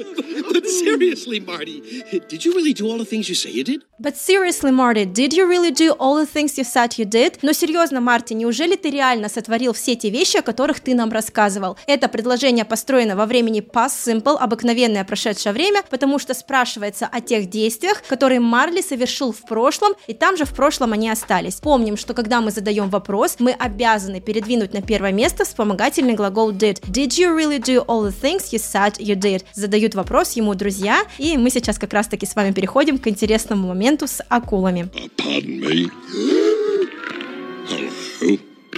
but 0.53 0.65
seriously, 0.67 1.39
Marty, 1.39 1.81
did 2.29 2.45
you 2.45 2.53
really 2.53 2.73
do 2.73 2.85
all 2.87 2.97
the 2.97 3.05
things 3.05 3.29
you 3.29 3.35
say 3.35 3.51
you 3.51 3.63
did? 3.63 3.83
But 3.99 4.15
seriously, 4.15 4.71
Marty, 4.71 5.05
did 5.05 5.33
you 5.33 5.47
really 5.47 5.71
do 5.71 5.95
all 5.99 6.17
the 6.17 6.27
things 6.27 6.55
you 6.55 6.63
said 6.63 6.99
you 6.99 7.05
did? 7.05 7.39
Но 7.41 7.51
серьезно, 7.51 7.99
Марти, 7.99 8.33
неужели 8.33 8.75
ты 8.75 8.91
реально 8.91 9.27
сотворил 9.27 9.73
все 9.73 9.95
те 9.95 10.11
вещи, 10.11 10.37
о 10.37 10.43
которых 10.43 10.81
ты 10.81 10.93
нам 10.93 11.11
рассказывал? 11.11 11.77
Это 11.87 12.07
предложение 12.07 12.63
построено 12.63 13.15
во 13.15 13.25
времени 13.25 13.61
past 13.61 13.95
simple, 14.05 14.37
обыкновенное 14.37 15.03
прошедшее 15.03 15.51
время, 15.51 15.83
потому 15.89 16.06
что 16.17 16.33
спрашивается 16.33 17.07
о 17.11 17.21
тех 17.21 17.49
действиях, 17.49 18.01
которые 18.07 18.39
Марли 18.39 18.81
совершил 18.81 19.31
в 19.31 19.41
прошлом, 19.41 19.93
и 20.07 20.13
там 20.13 20.37
же 20.37 20.45
в 20.45 20.53
прошлом 20.53 20.93
они 20.93 21.09
остались. 21.09 21.55
Помним, 21.55 21.97
что 21.97 22.13
когда 22.13 22.41
мы 22.41 22.51
задаем 22.51 22.89
вопрос, 22.89 23.35
мы 23.39 23.51
обязаны 23.51 24.21
передвинуть 24.21 24.73
на 24.73 24.81
первое 24.81 25.11
место 25.11 25.45
вспомогательный 25.45 26.13
глагол 26.13 26.51
did. 26.51 26.81
Did 26.87 27.17
you 27.17 27.35
really 27.35 27.59
do 27.59 27.85
all 27.85 28.03
the 28.03 28.15
things 28.21 28.51
you 28.51 28.59
said 28.59 28.97
you 28.97 29.15
did? 29.15 29.43
Задают 29.53 29.95
вопрос 29.95 30.33
ему 30.33 30.55
друзья, 30.55 31.03
и 31.17 31.37
мы 31.37 31.49
сейчас 31.49 31.77
как 31.77 31.93
раз-таки 31.93 32.25
с 32.25 32.35
вами 32.35 32.51
переходим 32.51 32.97
к 32.97 33.07
интересному 33.07 33.67
моменту 33.67 34.07
с 34.07 34.23
акулами. 34.29 34.89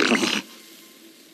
Uh. 0.02 0.39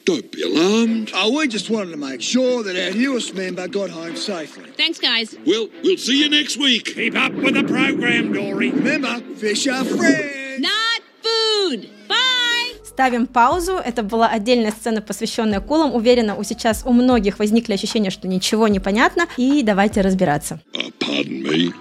Don't 0.05 0.31
be 0.31 0.43
alarmed. 0.43 1.11
Oh, 1.15 1.35
we 1.35 1.47
just 1.47 1.71
wanted 1.71 1.91
to 1.91 1.97
make 1.97 2.21
sure 2.21 2.61
that 2.63 2.75
our 2.75 2.95
newest 2.95 3.33
member 3.33 3.67
got 3.67 3.89
home 3.89 4.15
safely. 4.15 4.69
Thanks, 4.77 4.99
guys. 4.99 5.35
Well, 5.47 5.67
we'll 5.83 5.97
see 5.97 6.19
you 6.21 6.29
next 6.29 6.57
week. 6.57 6.93
Keep 6.93 7.15
up 7.15 7.33
with 7.33 7.55
the 7.55 7.63
program, 7.63 8.31
Dory. 8.31 8.69
Remember, 8.69 9.19
fish 9.35 9.65
are 9.67 9.83
friends. 9.83 10.61
Not 10.61 11.01
food. 11.23 11.89
Bye. 12.07 12.75
Ставим 12.83 13.25
паузу. 13.25 13.73
Это 13.83 14.03
была 14.03 14.27
отдельная 14.27 14.71
сцена, 14.71 15.01
посвященная 15.01 15.57
акулам. 15.57 15.95
Уверена, 15.95 16.35
у 16.35 16.43
сейчас 16.43 16.83
у 16.85 16.93
многих 16.93 17.39
возникли 17.39 17.73
ощущения, 17.73 18.11
что 18.11 18.27
ничего 18.27 18.67
не 18.67 18.79
понятно. 18.79 19.27
И 19.37 19.63
давайте 19.63 20.01
разбираться. 20.01 20.61
Uh, 20.73 20.93
pardon 20.99 21.41
me. 21.41 21.73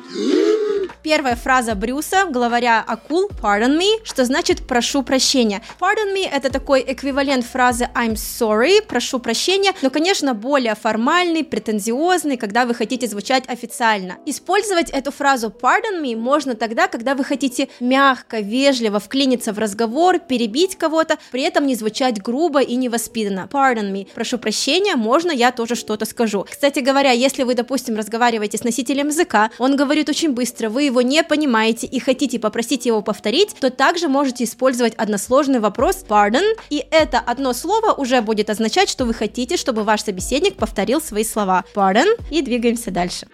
Первая 1.04 1.37
фраза 1.37 1.75
Брюса, 1.75 2.25
главаря 2.30 2.82
акул, 2.82 3.28
pardon 3.28 3.78
me, 3.78 3.99
что 4.04 4.25
значит 4.25 4.66
прошу 4.66 5.02
прощения. 5.02 5.61
Pardon 5.78 6.16
me 6.16 6.26
это 6.26 6.50
такой 6.50 6.82
эквивалент 6.88 7.44
фразы 7.44 7.90
I'm 7.94 8.14
sorry, 8.14 8.80
прошу 8.82 9.18
прощения, 9.18 9.75
но, 9.82 9.90
конечно, 9.90 10.32
более 10.32 10.75
формальный, 10.75 11.44
претензиозный, 11.44 12.38
когда 12.38 12.64
вы 12.64 12.73
хотите 12.73 13.06
звучать 13.06 13.44
официально. 13.49 14.16
Использовать 14.25 14.88
эту 14.88 15.11
фразу 15.11 15.49
pardon 15.49 16.02
me 16.02 16.16
можно 16.16 16.54
тогда, 16.54 16.88
когда 16.88 17.14
вы 17.14 17.23
хотите 17.23 17.68
мягко, 17.80 18.40
вежливо 18.40 18.99
вклиниться 18.99 19.52
в 19.52 19.58
разговор, 19.58 20.18
перебить 20.18 20.76
кого-то, 20.78 21.18
при 21.32 21.42
этом 21.42 21.66
не 21.66 21.75
звучать 21.75 22.23
грубо 22.23 22.62
и 22.62 22.76
невоспитанно. 22.76 23.46
Pardon 23.52 23.92
me, 23.92 24.08
прошу 24.14 24.38
прощения, 24.38 24.96
можно 24.96 25.30
я 25.30 25.52
тоже 25.52 25.75
что-то 25.75 26.06
скажу. 26.06 26.46
Кстати 26.50 26.78
говоря, 26.78 27.11
если 27.11 27.42
вы, 27.42 27.54
допустим, 27.54 27.94
разговариваете 27.94 28.56
с 28.56 28.64
носителем 28.64 29.08
языка, 29.08 29.50
он 29.58 29.76
говорит 29.76 30.08
очень 30.08 30.32
быстро, 30.32 30.70
вы 30.70 30.93
его 30.93 30.93
не 31.02 31.22
понимаете 31.22 31.86
и 31.86 31.98
хотите 31.98 32.38
попросить 32.38 32.86
его 32.86 33.02
повторить, 33.02 33.54
то 33.58 33.70
также 33.70 34.08
можете 34.08 34.44
использовать 34.44 34.94
односложный 34.94 35.60
вопрос 35.60 36.04
pardon, 36.08 36.44
и 36.70 36.84
это 36.90 37.18
одно 37.18 37.52
слово 37.52 37.92
уже 37.92 38.20
будет 38.20 38.50
означать, 38.50 38.88
что 38.88 39.04
вы 39.04 39.14
хотите, 39.14 39.56
чтобы 39.56 39.84
ваш 39.84 40.02
собеседник 40.02 40.56
повторил 40.56 41.00
свои 41.00 41.24
слова. 41.24 41.64
Pardon, 41.74 42.06
и 42.30 42.42
двигаемся 42.42 42.90
дальше. 42.90 43.26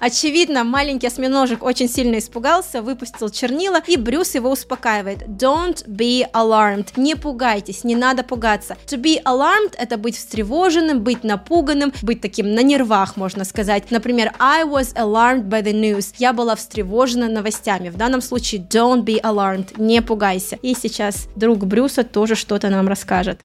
Очевидно, 0.00 0.64
маленький 0.64 1.06
осьминожек 1.06 1.62
очень 1.62 1.88
сильно 1.88 2.18
испугался, 2.18 2.82
выпустил 2.82 3.28
чернила, 3.30 3.82
и 3.86 3.96
Брюс 3.96 4.34
его 4.34 4.50
успокаивает. 4.50 5.22
Don't 5.26 5.86
be 5.86 6.24
alarmed. 6.32 6.88
Не 6.96 7.14
пугайтесь, 7.16 7.84
не 7.84 7.96
надо 7.96 8.22
пугаться. 8.22 8.76
To 8.86 8.96
be 9.00 9.22
alarmed— 9.24 9.74
это 9.78 9.96
быть 9.96 10.16
встревоженным, 10.16 11.00
быть 11.02 11.24
напуганным, 11.24 11.92
быть 12.02 12.20
таким 12.20 12.54
на 12.54 12.62
нервах, 12.62 13.16
можно 13.16 13.44
сказать. 13.44 13.90
Например, 13.90 14.32
I 14.38 14.64
was 14.64 14.94
alarmed 14.94 15.48
by 15.48 15.62
the 15.62 15.72
news. 15.72 16.14
Я 16.18 16.32
была 16.32 16.54
встревожена 16.54 17.28
новостями. 17.28 17.88
В 17.88 17.96
данном 17.96 18.20
случае 18.20 18.60
don't 18.62 19.04
be 19.04 19.20
alarmed. 19.20 19.74
Не 19.78 20.00
пугайся. 20.02 20.58
И 20.62 20.74
сейчас 20.74 21.28
друг 21.36 21.58
Брюса 21.66 22.04
тоже 22.04 22.34
что-то 22.34 22.68
нам 22.70 22.88
расскажет. 22.88 23.40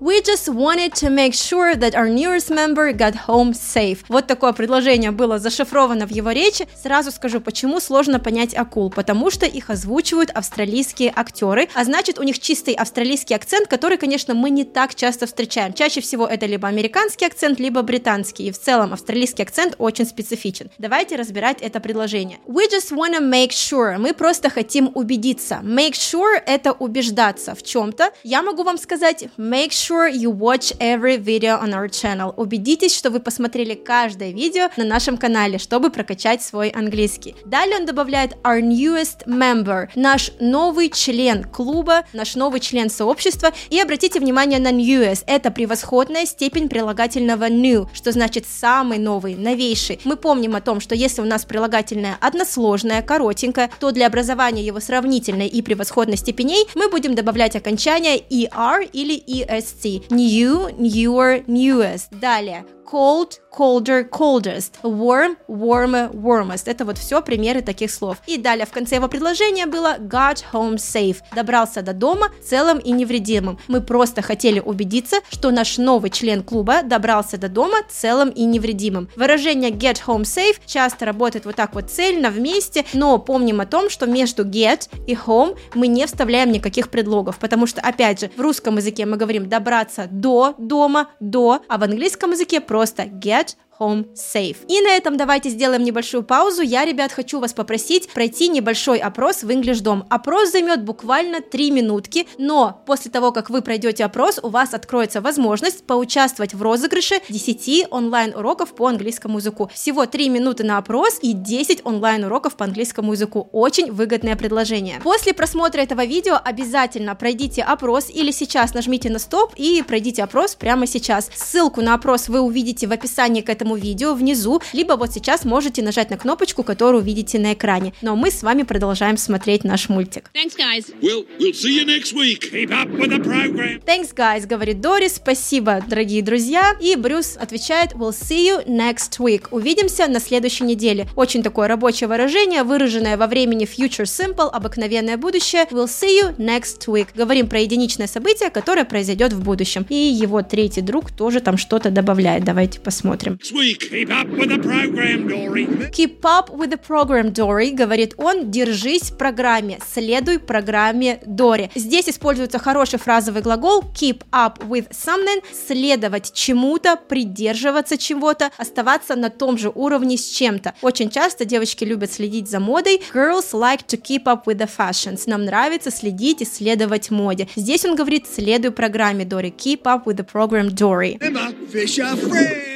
We 0.00 0.20
just 0.22 0.48
wanted 0.48 0.77
wanted 0.78 0.94
to 0.94 1.10
make 1.10 1.34
sure 1.34 1.74
that 1.74 1.94
our 1.96 2.08
newest 2.08 2.50
member 2.50 2.92
got 2.92 3.14
home 3.26 3.52
safe. 3.52 4.04
Вот 4.08 4.28
такое 4.28 4.52
предложение 4.52 5.10
было 5.10 5.38
зашифровано 5.38 6.06
в 6.06 6.10
его 6.10 6.30
речи. 6.30 6.68
Сразу 6.80 7.10
скажу, 7.10 7.40
почему 7.40 7.80
сложно 7.80 8.20
понять 8.20 8.54
акул. 8.54 8.90
Потому 8.90 9.30
что 9.30 9.44
их 9.44 9.70
озвучивают 9.70 10.30
австралийские 10.30 11.12
актеры, 11.14 11.68
а 11.74 11.84
значит 11.84 12.20
у 12.20 12.22
них 12.22 12.38
чистый 12.38 12.74
австралийский 12.74 13.34
акцент, 13.34 13.66
который, 13.66 13.98
конечно, 13.98 14.34
мы 14.34 14.50
не 14.50 14.64
так 14.64 14.94
часто 14.94 15.26
встречаем. 15.26 15.72
Чаще 15.72 16.00
всего 16.00 16.26
это 16.26 16.46
либо 16.46 16.68
американский 16.68 17.26
акцент, 17.26 17.58
либо 17.58 17.82
британский. 17.82 18.46
И 18.46 18.52
в 18.52 18.60
целом 18.60 18.92
австралийский 18.92 19.42
акцент 19.42 19.74
очень 19.78 20.06
специфичен. 20.06 20.70
Давайте 20.78 21.16
разбирать 21.16 21.60
это 21.60 21.80
предложение. 21.80 22.38
We 22.46 22.70
just 22.70 22.92
wanna 22.92 23.20
make 23.20 23.50
sure. 23.50 23.98
Мы 23.98 24.14
просто 24.14 24.48
хотим 24.48 24.92
убедиться. 24.94 25.60
Make 25.64 25.94
sure 25.94 26.40
это 26.46 26.70
убеждаться 26.70 27.56
в 27.56 27.64
чем-то. 27.64 28.12
Я 28.22 28.42
могу 28.42 28.62
вам 28.62 28.78
сказать 28.78 29.24
make 29.36 29.70
sure 29.70 30.08
you 30.08 30.30
watch 30.30 30.67
every 30.78 31.16
video 31.16 31.58
on 31.60 31.70
our 31.74 31.88
channel. 31.88 32.34
Убедитесь, 32.36 32.96
что 32.96 33.10
вы 33.10 33.20
посмотрели 33.20 33.74
каждое 33.74 34.32
видео 34.32 34.68
на 34.76 34.84
нашем 34.84 35.16
канале, 35.16 35.58
чтобы 35.58 35.90
прокачать 35.90 36.42
свой 36.42 36.68
английский. 36.68 37.34
Далее 37.44 37.78
он 37.78 37.86
добавляет 37.86 38.34
our 38.44 38.60
newest 38.60 39.26
member, 39.26 39.88
наш 39.94 40.30
новый 40.40 40.90
член 40.90 41.44
клуба, 41.44 42.04
наш 42.12 42.34
новый 42.34 42.60
член 42.60 42.90
сообщества. 42.90 43.52
И 43.70 43.80
обратите 43.80 44.20
внимание 44.20 44.58
на 44.58 44.72
newest, 44.72 45.24
это 45.26 45.50
превосходная 45.50 46.26
степень 46.26 46.68
прилагательного 46.68 47.48
new, 47.48 47.88
что 47.92 48.12
значит 48.12 48.46
самый 48.46 48.98
новый, 48.98 49.34
новейший. 49.34 50.00
Мы 50.04 50.16
помним 50.16 50.56
о 50.56 50.60
том, 50.60 50.80
что 50.80 50.94
если 50.94 51.22
у 51.22 51.24
нас 51.24 51.44
прилагательное 51.44 52.16
односложное, 52.20 53.02
коротенькое, 53.02 53.70
то 53.80 53.90
для 53.90 54.06
образования 54.06 54.64
его 54.64 54.80
сравнительной 54.80 55.46
и 55.46 55.62
превосходной 55.62 56.16
степеней 56.16 56.66
мы 56.74 56.88
будем 56.90 57.14
добавлять 57.14 57.56
окончание 57.56 58.18
er 58.18 58.88
или 58.92 59.16
est. 59.16 59.78
New, 60.10 60.57
newer, 60.77 61.43
newest. 61.47 62.09
Далее. 62.19 62.65
Cold, 62.90 63.40
colder, 63.54 64.08
coldest. 64.08 64.78
Warm, 64.82 65.36
warmer, 65.46 66.10
warmest. 66.12 66.62
Это 66.70 66.86
вот 66.86 66.96
все 66.96 67.20
примеры 67.20 67.60
таких 67.60 67.90
слов. 67.90 68.16
И 68.26 68.38
далее 68.38 68.64
в 68.64 68.70
конце 68.70 68.94
его 68.94 69.08
предложения 69.08 69.66
было 69.66 69.98
got 69.98 70.42
home 70.54 70.76
safe. 70.76 71.18
Добрался 71.34 71.82
до 71.82 71.92
дома 71.92 72.28
целым 72.42 72.78
и 72.78 72.92
невредимым. 72.92 73.58
Мы 73.68 73.82
просто 73.82 74.22
хотели 74.22 74.58
убедиться, 74.58 75.18
что 75.30 75.50
наш 75.50 75.76
новый 75.76 76.08
член 76.08 76.42
клуба 76.42 76.82
добрался 76.82 77.36
до 77.36 77.50
дома 77.50 77.76
целым 77.90 78.30
и 78.30 78.44
невредимым. 78.44 79.10
Выражение 79.16 79.70
get 79.70 79.98
home 80.06 80.22
safe 80.22 80.56
часто 80.64 81.04
работает 81.04 81.44
вот 81.44 81.56
так 81.56 81.74
вот 81.74 81.90
цельно 81.90 82.30
вместе, 82.30 82.86
но 82.94 83.18
помним 83.18 83.60
о 83.60 83.66
том, 83.66 83.90
что 83.90 84.06
между 84.06 84.46
get 84.46 84.88
и 85.06 85.14
home 85.14 85.58
мы 85.74 85.88
не 85.88 86.06
вставляем 86.06 86.50
никаких 86.52 86.88
предлогов, 86.88 87.38
потому 87.38 87.66
что, 87.66 87.82
опять 87.82 88.20
же, 88.20 88.30
в 88.34 88.40
русском 88.40 88.76
языке 88.76 89.04
мы 89.04 89.18
говорим 89.18 89.46
добраться 89.46 90.08
до 90.10 90.54
дома, 90.56 91.08
до, 91.20 91.60
а 91.68 91.76
в 91.76 91.82
английском 91.82 92.30
языке 92.30 92.62
просто 92.62 92.77
просто 92.78 93.06
get 93.06 93.56
home 93.78 94.06
safe. 94.14 94.56
И 94.68 94.80
на 94.80 94.90
этом 94.90 95.16
давайте 95.16 95.50
сделаем 95.50 95.84
небольшую 95.84 96.22
паузу. 96.22 96.62
Я, 96.62 96.84
ребят, 96.84 97.12
хочу 97.12 97.40
вас 97.40 97.52
попросить 97.52 98.08
пройти 98.12 98.48
небольшой 98.48 98.98
опрос 98.98 99.42
в 99.42 99.50
English 99.50 99.82
Dom. 99.82 100.04
Опрос 100.10 100.50
займет 100.50 100.84
буквально 100.84 101.40
3 101.40 101.70
минутки, 101.70 102.26
но 102.38 102.82
после 102.86 103.10
того, 103.10 103.32
как 103.32 103.50
вы 103.50 103.62
пройдете 103.62 104.04
опрос, 104.04 104.40
у 104.42 104.48
вас 104.48 104.74
откроется 104.74 105.20
возможность 105.20 105.86
поучаствовать 105.86 106.54
в 106.54 106.62
розыгрыше 106.62 107.20
10 107.28 107.86
онлайн-уроков 107.90 108.74
по 108.74 108.88
английскому 108.88 109.38
языку. 109.38 109.70
Всего 109.72 110.06
3 110.06 110.28
минуты 110.28 110.64
на 110.64 110.78
опрос 110.78 111.18
и 111.22 111.32
10 111.32 111.82
онлайн-уроков 111.84 112.56
по 112.56 112.64
английскому 112.64 113.12
языку. 113.12 113.48
Очень 113.52 113.92
выгодное 113.92 114.36
предложение. 114.36 115.00
После 115.02 115.34
просмотра 115.34 115.80
этого 115.80 116.04
видео 116.04 116.38
обязательно 116.42 117.14
пройдите 117.14 117.62
опрос 117.62 118.10
или 118.10 118.30
сейчас 118.30 118.74
нажмите 118.74 119.10
на 119.10 119.18
стоп 119.18 119.54
и 119.56 119.82
пройдите 119.86 120.22
опрос 120.22 120.54
прямо 120.54 120.86
сейчас. 120.86 121.30
Ссылку 121.34 121.82
на 121.82 121.94
опрос 121.94 122.28
вы 122.28 122.40
увидите 122.40 122.86
в 122.86 122.92
описании 122.92 123.42
к 123.42 123.48
этому 123.48 123.67
видео 123.76 124.14
внизу, 124.14 124.60
либо 124.72 124.94
вот 124.94 125.12
сейчас 125.12 125.44
можете 125.44 125.82
нажать 125.82 126.10
на 126.10 126.16
кнопочку, 126.16 126.62
которую 126.62 127.02
видите 127.02 127.38
на 127.38 127.52
экране. 127.52 127.92
Но 128.02 128.16
мы 128.16 128.30
с 128.30 128.42
вами 128.42 128.62
продолжаем 128.62 129.16
смотреть 129.16 129.64
наш 129.64 129.88
мультик. 129.88 130.30
Thanks, 130.34 130.56
guys. 130.56 130.86
Well, 131.00 131.26
we'll 131.38 131.52
see 131.52 131.78
you 131.78 131.84
next 131.84 132.14
week. 132.14 132.50
Keep 132.50 132.70
up 132.70 132.90
with 132.90 133.10
the 133.10 133.22
program. 133.22 133.82
Thanks, 133.84 134.14
guys, 134.14 134.46
говорит 134.46 134.80
Дорис. 134.80 135.16
Спасибо, 135.16 135.82
дорогие 135.86 136.22
друзья. 136.22 136.74
И 136.80 136.96
Брюс 136.96 137.36
отвечает 137.36 137.92
We'll 137.92 138.12
see 138.12 138.46
you 138.46 138.66
next 138.66 139.18
week. 139.18 139.48
Увидимся 139.50 140.06
на 140.06 140.20
следующей 140.20 140.64
неделе. 140.64 141.08
Очень 141.16 141.42
такое 141.42 141.68
рабочее 141.68 142.08
выражение, 142.08 142.62
выраженное 142.62 143.16
во 143.16 143.26
времени 143.26 143.66
future 143.66 144.04
simple, 144.04 144.48
обыкновенное 144.48 145.16
будущее. 145.16 145.66
We'll 145.70 145.86
see 145.86 146.22
you 146.22 146.36
next 146.36 146.86
week. 146.86 147.08
Говорим 147.14 147.48
про 147.48 147.60
единичное 147.60 148.06
событие, 148.06 148.50
которое 148.50 148.84
произойдет 148.84 149.32
в 149.32 149.42
будущем. 149.42 149.86
И 149.88 149.94
его 149.94 150.42
третий 150.42 150.80
друг 150.80 151.10
тоже 151.10 151.40
там 151.40 151.56
что-то 151.56 151.90
добавляет. 151.90 152.44
Давайте 152.44 152.80
посмотрим. 152.80 153.38
Week. 153.58 153.90
Keep 153.90 154.10
up 154.12 154.28
with 154.28 154.50
the 154.50 154.58
program, 154.60 155.26
Dory. 155.26 155.90
Keep 155.90 156.24
up 156.24 156.48
with 156.50 156.70
the 156.70 156.78
program, 156.78 157.32
Dory, 157.32 157.72
говорит 157.72 158.14
он, 158.16 158.52
держись 158.52 159.10
в 159.10 159.16
программе, 159.16 159.80
следуй 159.92 160.38
программе 160.38 161.18
Дори. 161.26 161.68
Здесь 161.74 162.08
используется 162.08 162.60
хороший 162.60 163.00
фразовый 163.00 163.42
глагол 163.42 163.82
keep 163.92 164.22
up 164.30 164.58
with 164.68 164.88
something, 164.90 165.42
следовать 165.52 166.32
чему-то, 166.32 166.96
придерживаться 166.96 167.98
чего-то, 167.98 168.52
оставаться 168.58 169.16
на 169.16 169.28
том 169.28 169.58
же 169.58 169.72
уровне 169.74 170.16
с 170.16 170.28
чем-то. 170.28 170.74
Очень 170.80 171.10
часто 171.10 171.44
девочки 171.44 171.82
любят 171.82 172.12
следить 172.12 172.48
за 172.48 172.60
модой. 172.60 173.02
Girls 173.12 173.52
like 173.52 173.86
to 173.88 174.00
keep 174.00 174.24
up 174.24 174.44
with 174.46 174.58
the 174.58 174.70
fashions. 174.70 175.24
Нам 175.26 175.44
нравится 175.44 175.90
следить 175.90 176.42
и 176.42 176.44
следовать 176.44 177.10
моде. 177.10 177.48
Здесь 177.56 177.84
он 177.84 177.96
говорит, 177.96 178.26
следуй 178.32 178.70
программе 178.70 179.24
Дори. 179.24 179.50
Keep 179.50 179.82
up 179.82 180.04
with 180.04 180.16
the 180.16 180.24
program 180.24 180.68
Dory. 180.68 181.18
Remember, 181.18 181.66
fish 181.66 181.98
are 181.98 182.16
friends. 182.16 182.67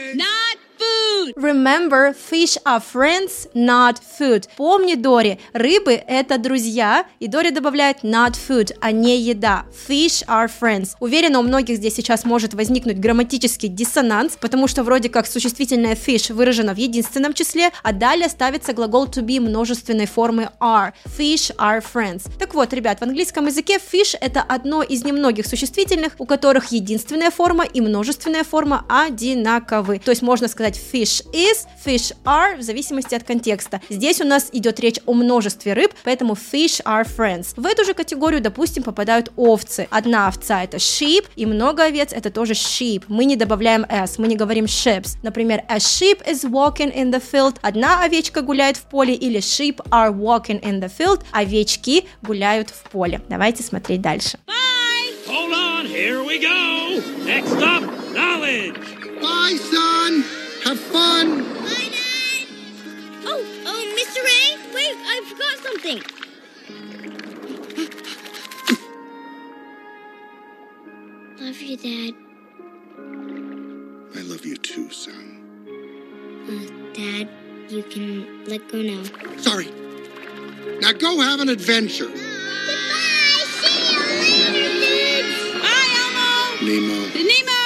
Remember, 1.36 2.12
fish 2.12 2.58
are 2.64 2.80
friends, 2.80 3.48
not 3.54 4.00
food. 4.18 4.48
Помни, 4.56 4.94
Дори, 4.94 5.38
рыбы– 5.54 5.92
это 6.06 6.36
друзья, 6.36 7.06
и 7.20 7.26
Дори 7.26 7.50
добавляет 7.50 8.04
not 8.04 8.34
food, 8.34 8.72
а 8.80 8.92
не 8.92 9.18
еда. 9.18 9.64
Fish 9.88 10.26
are 10.26 10.50
friends. 10.60 10.90
Уверена, 11.00 11.38
у 11.38 11.42
многих 11.42 11.78
здесь 11.78 11.94
сейчас 11.94 12.24
может 12.24 12.52
возникнуть 12.52 12.98
грамматический 12.98 13.68
диссонанс, 13.68 14.36
потому 14.40 14.68
что 14.68 14.82
вроде 14.82 15.08
как 15.08 15.26
существительное 15.26 15.94
fish 15.94 16.32
выражено 16.32 16.74
в 16.74 16.78
единственном 16.78 17.32
числе, 17.32 17.70
а 17.82 17.92
далее 17.92 18.28
ставится 18.28 18.74
глагол 18.74 19.06
to 19.06 19.22
be 19.22 19.40
множественной 19.40 20.06
формы 20.06 20.50
are. 20.60 20.92
Fish 21.06 21.54
are 21.56 21.82
friends. 21.82 22.30
Так 22.38 22.52
вот, 22.52 22.74
ребят, 22.74 22.98
в 22.98 23.02
английском 23.02 23.46
языке 23.46 23.78
fish– 23.78 24.14
это 24.20 24.42
одно 24.42 24.82
из 24.82 25.04
немногих 25.04 25.46
существительных, 25.46 26.12
у 26.18 26.26
которых 26.26 26.72
единственная 26.72 27.30
форма 27.30 27.64
и 27.64 27.80
множественная 27.80 28.44
форма 28.44 28.84
одинаковы. 28.88 29.98
То 29.98 30.10
есть 30.10 30.20
можно 30.20 30.46
сказать 30.48 30.78
fish 30.92 31.22
is, 31.33 31.67
fish 31.85 32.14
are 32.25 32.57
в 32.57 32.62
зависимости 32.62 33.14
от 33.14 33.25
контекста. 33.25 33.81
Здесь 33.88 34.21
у 34.21 34.25
нас 34.25 34.49
идет 34.52 34.81
речь 34.81 34.99
о 35.07 35.14
множестве 35.14 35.73
рыб, 35.73 35.93
поэтому 36.05 36.35
fish 36.35 36.83
are 36.85 37.07
friends. 37.07 37.55
В 37.57 37.67
эту 37.67 37.85
же 37.85 37.95
категорию, 37.95 38.41
допустим, 38.41 38.83
попадают 38.83 39.33
овцы. 39.37 39.87
Одна 39.91 40.29
овца 40.29 40.62
это 40.62 40.79
sheep, 40.79 41.26
и 41.37 41.47
много 41.47 41.85
овец 41.85 42.12
это 42.12 42.31
тоже 42.31 42.55
sheep. 42.55 43.05
Мы 43.09 43.25
не 43.25 43.37
добавляем 43.37 43.85
s, 43.88 44.19
мы 44.19 44.29
не 44.29 44.37
говорим 44.37 44.64
sheeps. 44.64 45.17
Например, 45.23 45.62
a 45.69 45.76
sheep 45.76 46.26
is 46.26 46.45
walking 46.45 46.95
in 46.95 47.11
the 47.11 47.23
field. 47.23 47.57
Одна 47.62 48.05
овечка 48.05 48.43
гуляет 48.43 48.76
в 48.76 48.83
поле, 48.83 49.14
или 49.14 49.41
sheep 49.41 49.76
are 49.91 50.12
walking 50.12 50.61
in 50.62 50.81
the 50.81 50.91
field. 50.91 51.23
Овечки 51.33 52.07
гуляют 52.23 52.71
в 52.71 52.91
поле. 52.91 53.21
Давайте 53.29 53.62
смотреть 53.62 54.00
дальше. 54.00 54.38
Hold 55.29 55.52
on, 55.52 55.87
here 55.87 56.23
we 56.23 56.38
go. 56.38 57.00
Next 57.25 57.62
up, 57.62 57.83
knowledge. 58.12 58.76
Bye, 59.21 59.57
son. 59.71 60.25
Have 60.73 60.81
fun. 60.81 61.43
Bye, 61.43 61.91
Dad. 61.93 62.49
Oh, 63.26 63.45
oh, 63.67 63.83
Mr. 63.99 64.21
Ray. 64.25 64.57
Wait, 64.73 64.97
I 65.05 65.21
forgot 65.29 65.57
something. 65.67 66.00
Love 71.45 71.61
you, 71.61 71.76
Dad. 71.76 72.14
I 74.17 74.23
love 74.23 74.47
you 74.47 74.57
too, 74.57 74.91
son. 74.91 75.45
Uh, 76.49 76.95
Dad, 76.95 77.29
you 77.69 77.83
can 77.83 78.47
let 78.47 78.67
go 78.73 78.81
now. 78.81 79.02
Sorry. 79.37 79.71
Now 80.81 80.93
go 80.93 81.21
have 81.21 81.41
an 81.41 81.50
adventure. 81.50 82.07
Goodbye. 82.07 83.45
See 83.61 83.93
you 83.93 84.00
later, 84.00 84.73
dudes. 84.81 85.37
Bye, 85.61 85.91
Elmo. 86.00 86.64
Nemo. 86.64 87.09
Nemo. 87.14 87.62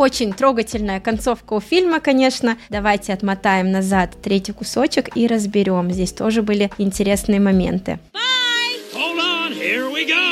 Очень 0.00 0.32
трогательная 0.32 0.98
концовка 0.98 1.52
у 1.52 1.60
фильма, 1.60 2.00
конечно. 2.00 2.56
Давайте 2.70 3.12
отмотаем 3.12 3.70
назад 3.70 4.16
третий 4.22 4.52
кусочек 4.52 5.14
и 5.14 5.26
разберем. 5.26 5.90
Здесь 5.90 6.12
тоже 6.12 6.40
были 6.40 6.70
интересные 6.78 7.38
моменты. 7.38 7.98
Hold 8.94 9.18
on, 9.18 9.52
here 9.52 9.92
we 9.92 10.06
go. 10.08 10.29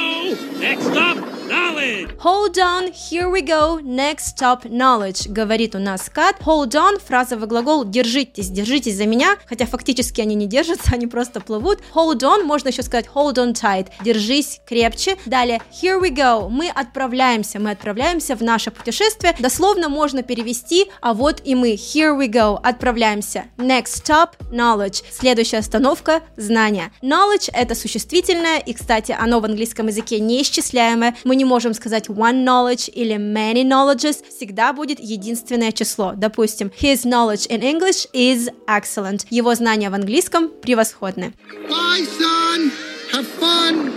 Hold 2.22 2.58
on, 2.58 2.92
here 2.92 3.30
we 3.30 3.42
go, 3.42 3.78
next 3.80 4.36
stop 4.36 4.64
knowledge, 4.64 5.28
говорит 5.28 5.76
у 5.76 5.78
нас 5.78 6.10
Кат. 6.12 6.40
Hold 6.40 6.70
on, 6.70 6.98
фразовый 7.00 7.46
глагол 7.46 7.84
держитесь, 7.84 8.48
держитесь 8.48 8.96
за 8.96 9.06
меня, 9.06 9.36
хотя 9.46 9.66
фактически 9.66 10.20
они 10.20 10.34
не 10.34 10.48
держатся, 10.48 10.90
они 10.94 11.06
просто 11.06 11.40
плывут. 11.40 11.78
Hold 11.94 12.18
on, 12.22 12.42
можно 12.42 12.70
еще 12.70 12.82
сказать 12.82 13.06
hold 13.14 13.34
on 13.34 13.52
tight, 13.52 13.92
держись 14.02 14.60
крепче. 14.66 15.16
Далее, 15.26 15.62
here 15.70 16.02
we 16.02 16.10
go, 16.10 16.48
мы 16.48 16.68
отправляемся, 16.68 17.60
мы 17.60 17.70
отправляемся 17.70 18.34
в 18.34 18.42
наше 18.42 18.72
путешествие. 18.72 19.36
Дословно 19.38 19.88
можно 19.88 20.24
перевести, 20.24 20.90
а 21.00 21.14
вот 21.14 21.40
и 21.44 21.54
мы, 21.54 21.74
here 21.74 22.18
we 22.18 22.26
go, 22.26 22.58
отправляемся. 22.60 23.44
Next 23.58 24.02
stop, 24.02 24.30
knowledge, 24.50 25.04
следующая 25.12 25.58
остановка, 25.58 26.22
знание. 26.36 26.90
Knowledge 27.00 27.48
это 27.52 27.76
существительное, 27.76 28.58
и, 28.58 28.72
кстати, 28.72 29.16
оно 29.16 29.38
в 29.38 29.44
английском 29.44 29.86
языке 29.86 30.18
неисчисляемое. 30.18 31.14
Мы 31.22 31.36
не 31.36 31.44
можем 31.44 31.74
сказать 31.74 32.07
one 32.08 32.44
knowledge 32.44 32.90
или 32.92 33.16
many 33.16 33.64
knowledges, 33.64 34.24
всегда 34.28 34.72
будет 34.72 35.00
единственное 35.00 35.72
число. 35.72 36.12
Допустим, 36.16 36.70
his 36.80 37.04
knowledge 37.04 37.48
in 37.48 37.62
English 37.62 38.06
is 38.12 38.48
excellent. 38.66 39.26
Его 39.30 39.54
знания 39.54 39.90
в 39.90 39.94
английском 39.94 40.48
превосходны. 40.48 41.32
Bye, 41.68 42.06
son. 42.18 42.70
Have 43.12 43.26
fun. 43.40 43.92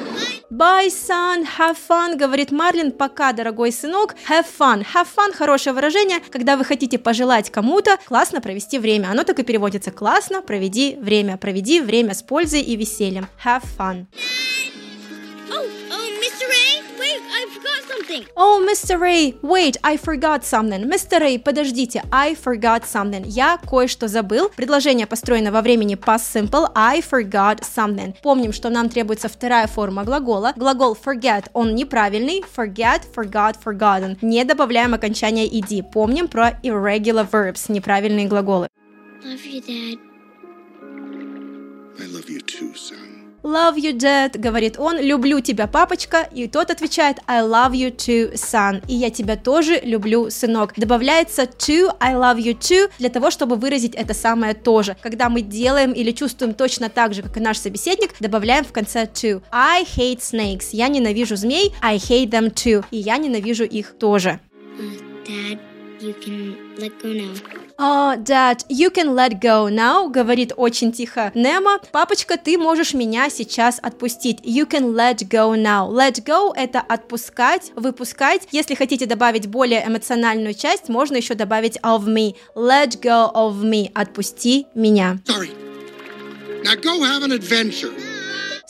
Bye, 0.52 0.90
son, 0.90 1.46
have 1.58 1.78
fun, 1.88 2.18
говорит 2.18 2.52
Марлин, 2.52 2.92
пока, 2.92 3.32
дорогой 3.32 3.72
сынок. 3.72 4.16
Have 4.30 4.46
fun. 4.60 4.86
Have 4.94 5.08
fun– 5.16 5.34
хорошее 5.34 5.74
выражение, 5.74 6.20
когда 6.30 6.58
вы 6.58 6.66
хотите 6.66 6.98
пожелать 7.00 7.50
кому-то 7.50 7.98
классно 8.06 8.42
провести 8.42 8.78
время. 8.78 9.12
Оно 9.12 9.24
так 9.24 9.40
и 9.40 9.44
переводится 9.44 9.92
классно, 9.92 10.42
проведи 10.42 10.98
время, 11.00 11.38
проведи 11.38 11.80
время 11.80 12.14
с 12.14 12.22
пользой 12.22 12.62
и 12.62 12.76
весельем. 12.76 13.28
Have 13.46 13.64
fun. 13.78 14.08
Oh, 15.50 15.66
oh, 15.90 16.20
Mr. 16.20 16.48
Ray. 16.50 16.84
Wait, 17.00 17.22
I 17.32 17.48
forgot 17.56 17.71
something. 18.12 18.28
Oh, 18.36 18.66
Mr. 18.68 19.00
Ray, 19.00 19.36
wait, 19.42 19.78
I 19.84 19.98
forgot 19.98 20.44
something. 20.44 20.86
Mr. 20.90 21.20
Ray, 21.20 21.38
подождите, 21.38 22.04
I 22.12 22.36
forgot 22.36 22.84
something. 22.84 23.24
Я 23.26 23.58
кое-что 23.58 24.08
забыл. 24.08 24.50
Предложение 24.56 25.08
построено 25.08 25.52
во 25.52 25.62
времени 25.62 25.96
past 25.96 26.26
simple. 26.34 26.70
I 26.76 27.02
forgot 27.02 27.62
something. 27.62 28.16
Помним, 28.22 28.54
что 28.54 28.70
нам 28.70 28.90
требуется 28.90 29.30
вторая 29.30 29.68
форма 29.68 30.04
глагола. 30.04 30.54
Глагол 30.56 30.96
forget, 30.96 31.46
он 31.54 31.76
неправильный. 31.76 32.44
Forget, 32.56 33.04
forgot, 33.16 33.56
forgotten. 33.64 34.18
Не 34.22 34.44
добавляем 34.44 34.94
окончание 34.94 35.48
ed. 35.48 35.84
Помним 35.92 36.28
про 36.28 36.60
irregular 36.64 37.28
verbs, 37.30 37.72
неправильные 37.72 38.28
глаголы. 38.28 38.68
Love 39.24 39.46
you, 39.46 39.62
Dad. 39.62 40.00
I 42.00 42.08
love 42.08 42.30
you 42.30 42.42
too, 42.42 42.74
son. 42.76 43.01
Love 43.44 43.78
you, 43.78 43.94
dad, 43.94 44.38
говорит 44.38 44.78
он, 44.78 45.00
люблю 45.00 45.40
тебя, 45.40 45.66
папочка, 45.66 46.30
и 46.32 46.48
тот 46.48 46.70
отвечает 46.70 47.18
I 47.26 47.42
love 47.42 47.72
you 47.72 47.96
too, 47.96 48.34
son, 48.34 48.84
и 48.88 48.94
я 48.94 49.10
тебя 49.10 49.36
тоже 49.36 49.80
люблю, 49.84 50.30
сынок. 50.30 50.74
Добавляется 50.78 51.44
to, 51.44 51.96
I 52.00 52.14
love 52.14 52.38
you 52.38 52.56
too, 52.56 52.92
для 53.00 53.10
того, 53.10 53.32
чтобы 53.32 53.56
выразить 53.56 53.96
это 53.96 54.14
самое 54.14 54.54
тоже. 54.54 54.96
Когда 55.02 55.28
мы 55.28 55.42
делаем 55.42 55.92
или 55.92 56.12
чувствуем 56.12 56.54
точно 56.54 56.90
так 56.90 57.16
же, 57.16 57.24
как 57.24 57.36
и 57.38 57.40
наш 57.40 57.58
собеседник, 57.58 58.12
добавляем 58.20 58.64
в 58.64 58.72
конце 58.72 59.06
to. 59.06 59.42
I 59.52 59.84
hate 59.84 60.20
snakes, 60.20 60.68
я 60.72 60.88
ненавижу 60.88 61.36
змей, 61.36 61.74
I 61.82 61.98
hate 61.98 62.30
them 62.30 62.54
too, 62.54 62.86
и 62.92 62.98
я 62.98 63.18
ненавижу 63.18 63.64
их 63.64 63.98
тоже. 63.98 64.40
Dad, 65.26 65.60
you 66.00 66.14
can 66.20 66.56
let 66.78 66.92
go 67.02 67.14
now. 67.14 67.61
О, 67.84 68.16
dad, 68.16 68.64
you 68.70 68.92
can 68.92 69.16
let 69.16 69.40
go 69.42 69.68
now, 69.68 70.08
говорит 70.08 70.54
очень 70.56 70.92
тихо 70.92 71.32
Немо. 71.34 71.80
Папочка, 71.92 72.38
ты 72.38 72.56
можешь 72.56 72.94
меня 72.94 73.28
сейчас 73.32 73.80
отпустить. 73.82 74.40
You 74.42 74.70
can 74.70 74.94
let 74.94 75.28
go 75.28 75.56
now. 75.56 75.90
Let 75.90 76.24
go– 76.24 76.54
это 76.56 76.80
отпускать, 76.80 77.72
выпускать. 77.76 78.48
Если 78.52 78.76
хотите 78.76 79.08
добавить 79.08 79.48
более 79.48 79.84
эмоциональную 79.84 80.54
часть, 80.54 80.90
можно 80.90 81.16
еще 81.16 81.34
добавить 81.34 81.78
of 81.78 82.06
me. 82.06 82.36
Let 82.56 83.02
go 83.02 83.34
of 83.34 83.64
me. 83.64 83.92
Отпусти 83.96 84.68
меня. 84.76 85.18
Sorry. 85.26 85.50
Now 86.64 86.76
go 86.76 87.02
have 87.02 87.24
an 87.24 87.32
adventure. 87.32 88.11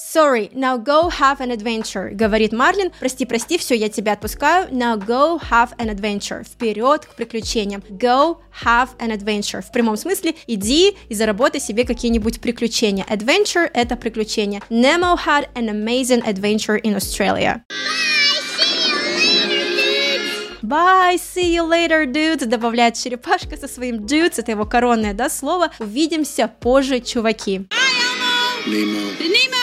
Sorry, 0.03 0.49
now 0.53 0.77
go 0.77 1.09
have 1.09 1.39
an 1.39 1.51
adventure, 1.51 2.09
говорит 2.11 2.51
Марлин. 2.51 2.91
Прости, 2.99 3.25
прости, 3.25 3.57
все, 3.57 3.75
я 3.75 3.87
тебя 3.87 4.13
отпускаю. 4.13 4.67
Now 4.69 4.97
go 4.97 5.39
have 5.49 5.77
an 5.77 5.89
adventure. 5.89 6.43
Вперед 6.43 7.05
к 7.05 7.15
приключениям. 7.15 7.81
Go 7.87 8.39
have 8.65 8.89
an 8.97 9.11
adventure. 9.11 9.61
В 9.61 9.71
прямом 9.71 9.95
смысле, 9.95 10.33
иди 10.47 10.97
и 11.07 11.13
заработай 11.13 11.61
себе 11.61 11.85
какие-нибудь 11.85 12.41
приключения. 12.41 13.05
Adventure– 13.05 13.69
это 13.73 13.95
приключение. 13.95 14.61
Nemo 14.69 15.15
had 15.15 15.47
an 15.55 15.69
amazing 15.69 16.23
adventure 16.25 16.77
in 16.77 16.95
Australia. 16.95 17.63
Bye, 20.61 21.17
see 21.17 21.53
you 21.53 21.63
later, 21.63 22.05
dudes, 22.05 22.45
добавляет 22.45 22.95
черепашка 22.95 23.55
со 23.55 23.67
своим 23.67 24.05
dudes, 24.05 24.39
это 24.39 24.51
его 24.51 24.65
коронное, 24.65 25.13
да, 25.13 25.29
слово. 25.29 25.71
Увидимся 25.79 26.47
позже, 26.47 26.99
чуваки. 26.99 27.67
Nemo. 27.69 28.67
Nemo. 28.67 29.17
Bye, 29.19 29.27
Nemo. 29.27 29.60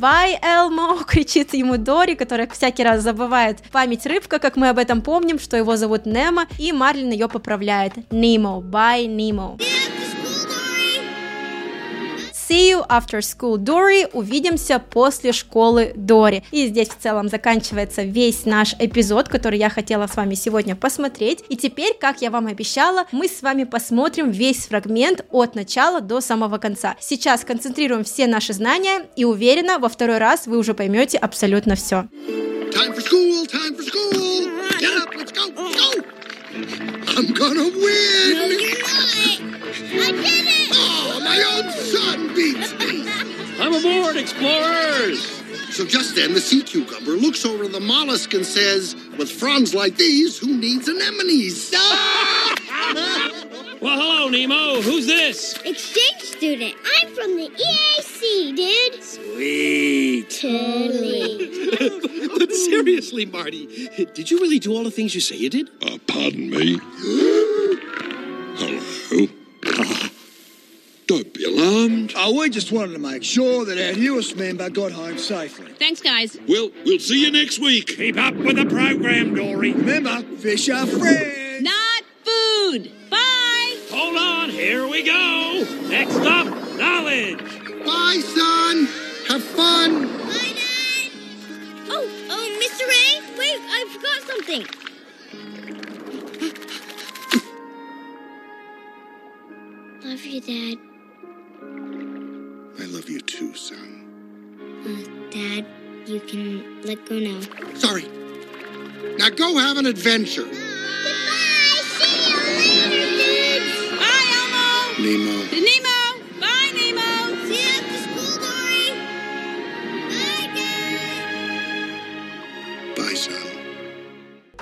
Bye, 0.00 0.40
Elmo, 0.42 1.04
кричит 1.06 1.52
ему 1.52 1.76
Дори, 1.76 2.14
которая 2.14 2.48
всякий 2.48 2.82
раз 2.82 3.02
забывает 3.02 3.58
память 3.70 4.06
рыбка, 4.06 4.38
как 4.38 4.56
мы 4.56 4.70
об 4.70 4.78
этом 4.78 5.02
помним, 5.02 5.38
что 5.38 5.58
его 5.58 5.76
зовут 5.76 6.06
Немо, 6.06 6.46
и 6.58 6.72
Марлин 6.72 7.10
ее 7.10 7.28
поправляет. 7.28 7.92
Bye, 8.10 9.06
Nemo. 9.06 9.58
See 9.58 9.89
See 12.50 12.70
you 12.70 12.84
after 12.88 13.20
school, 13.20 13.58
Dory. 13.58 14.10
Увидимся 14.12 14.80
после 14.80 15.30
школы 15.30 15.92
Дори. 15.94 16.42
И 16.50 16.66
здесь 16.66 16.88
в 16.88 16.98
целом 17.00 17.28
заканчивается 17.28 18.02
весь 18.02 18.44
наш 18.44 18.74
эпизод, 18.80 19.28
который 19.28 19.56
я 19.60 19.70
хотела 19.70 20.08
с 20.08 20.16
вами 20.16 20.34
сегодня 20.34 20.74
посмотреть. 20.74 21.44
И 21.48 21.56
теперь, 21.56 21.94
как 22.00 22.22
я 22.22 22.30
вам 22.32 22.48
обещала, 22.48 23.06
мы 23.12 23.28
с 23.28 23.42
вами 23.42 23.62
посмотрим 23.62 24.32
весь 24.32 24.66
фрагмент 24.66 25.24
от 25.30 25.54
начала 25.54 26.00
до 26.00 26.20
самого 26.20 26.58
конца. 26.58 26.96
Сейчас 26.98 27.44
концентрируем 27.44 28.02
все 28.02 28.26
наши 28.26 28.52
знания 28.52 29.06
и 29.14 29.24
уверена, 29.24 29.78
во 29.78 29.88
второй 29.88 30.18
раз 30.18 30.48
вы 30.48 30.58
уже 30.58 30.74
поймете 30.74 31.18
абсолютно 31.18 31.76
все. 31.76 32.08
Time 32.72 32.96
for 32.96 33.00
school, 33.00 33.46
time 33.46 33.76
for 33.76 33.84
school. 33.84 34.50
Get 34.80 34.96
up, 34.96 35.14
let's 35.14 35.30
go, 35.30 35.50
go. 35.54 36.04
I'm 37.16 37.32
gonna 37.32 37.54
No, 37.54 37.70
win. 37.78 38.60
you're 38.60 39.42
not. 39.44 39.49
I 39.70 40.10
did 40.12 40.46
it. 40.46 40.70
Oh, 40.72 41.20
my 41.24 41.40
own 41.54 41.70
son 41.70 42.34
beats 42.34 42.72
me. 42.78 43.08
I'm 43.60 43.74
aboard, 43.74 44.16
explorers! 44.16 45.24
So 45.74 45.86
just 45.86 46.16
then, 46.16 46.34
the 46.34 46.40
sea 46.40 46.62
cucumber 46.62 47.12
looks 47.12 47.44
over 47.44 47.68
the 47.68 47.78
mollusk 47.78 48.34
and 48.34 48.44
says, 48.44 48.96
with 49.16 49.30
fronds 49.30 49.74
like 49.74 49.96
these, 49.96 50.38
who 50.38 50.56
needs 50.56 50.88
anemones? 50.88 51.72
Well, 53.80 53.98
hello, 53.98 54.28
Nemo. 54.28 54.82
Who's 54.82 55.06
this? 55.06 55.54
Exchange 55.64 56.20
student. 56.20 56.74
I'm 57.00 57.08
from 57.14 57.34
the 57.38 57.48
EAC, 57.48 58.54
dude. 58.54 59.02
Sweet. 59.02 60.28
Totally. 60.28 61.46
But 62.38 62.52
seriously, 62.52 63.24
Marty, 63.24 63.88
did 64.12 64.30
you 64.30 64.38
really 64.38 64.58
do 64.58 64.74
all 64.74 64.84
the 64.84 64.90
things 64.90 65.14
you 65.14 65.20
say 65.22 65.36
you 65.36 65.48
did? 65.48 65.70
Uh, 65.82 65.96
pardon 66.06 66.50
me? 66.50 66.78
Hello? 68.58 69.28
Don't 71.10 71.34
be 71.34 71.42
alarmed. 71.42 72.12
Oh, 72.14 72.38
we 72.38 72.48
just 72.50 72.70
wanted 72.70 72.92
to 72.92 73.00
make 73.00 73.24
sure 73.24 73.64
that 73.64 73.76
our 73.76 74.00
newest 74.00 74.36
member 74.36 74.70
got 74.70 74.92
home 74.92 75.18
safely. 75.18 75.72
Thanks, 75.72 76.00
guys. 76.00 76.38
Well, 76.48 76.70
we'll 76.84 77.00
see 77.00 77.24
you 77.24 77.32
next 77.32 77.58
week. 77.58 77.88
Keep 77.88 78.16
up 78.16 78.32
with 78.36 78.54
the 78.54 78.66
program, 78.66 79.34
Dory. 79.34 79.72
Remember, 79.72 80.22
fish 80.36 80.68
are 80.68 80.86
friends. 80.86 81.62
Not 81.62 82.04
food. 82.22 82.92
Bye. 83.10 83.76
Hold 83.90 84.16
on, 84.18 84.50
here 84.50 84.86
we 84.86 85.02
go. 85.02 85.66
Next 85.88 86.14
up, 86.14 86.46
knowledge. 86.78 87.40
Bye, 87.84 88.22
son. 88.32 88.86
Have 89.26 89.42
fun. 89.42 90.06
Bye, 90.16 90.52
Dad. 90.54 91.10
Oh, 91.88 92.08
oh, 92.30 92.60
Mr. 92.62 92.86
Ray. 92.86 93.20
Wait, 93.36 93.58
I 93.58 93.84
forgot 93.96 94.22
something. 94.28 94.64
Love 100.04 100.24
you, 100.24 100.40
Dad. 100.40 100.89
I 103.00 103.02
love 103.02 103.08
you 103.08 103.20
too, 103.22 103.54
son. 103.54 104.04
Uh, 104.84 105.30
Dad, 105.30 105.64
you 106.06 106.20
can 106.20 106.82
let 106.82 107.02
go 107.06 107.18
now. 107.18 107.40
Sorry. 107.72 108.04
Now 109.16 109.30
go 109.30 109.56
have 109.56 109.78
an 109.78 109.86
adventure. 109.86 110.42
Goodbye. 110.42 110.58
See 111.96 112.28
you 112.28 112.36
later, 112.36 113.08
dudes. 113.16 113.98
Bye, 113.98 114.26
Elmo. 114.36 115.02
Nemo. 115.02 115.36
Nemo. 115.50 115.89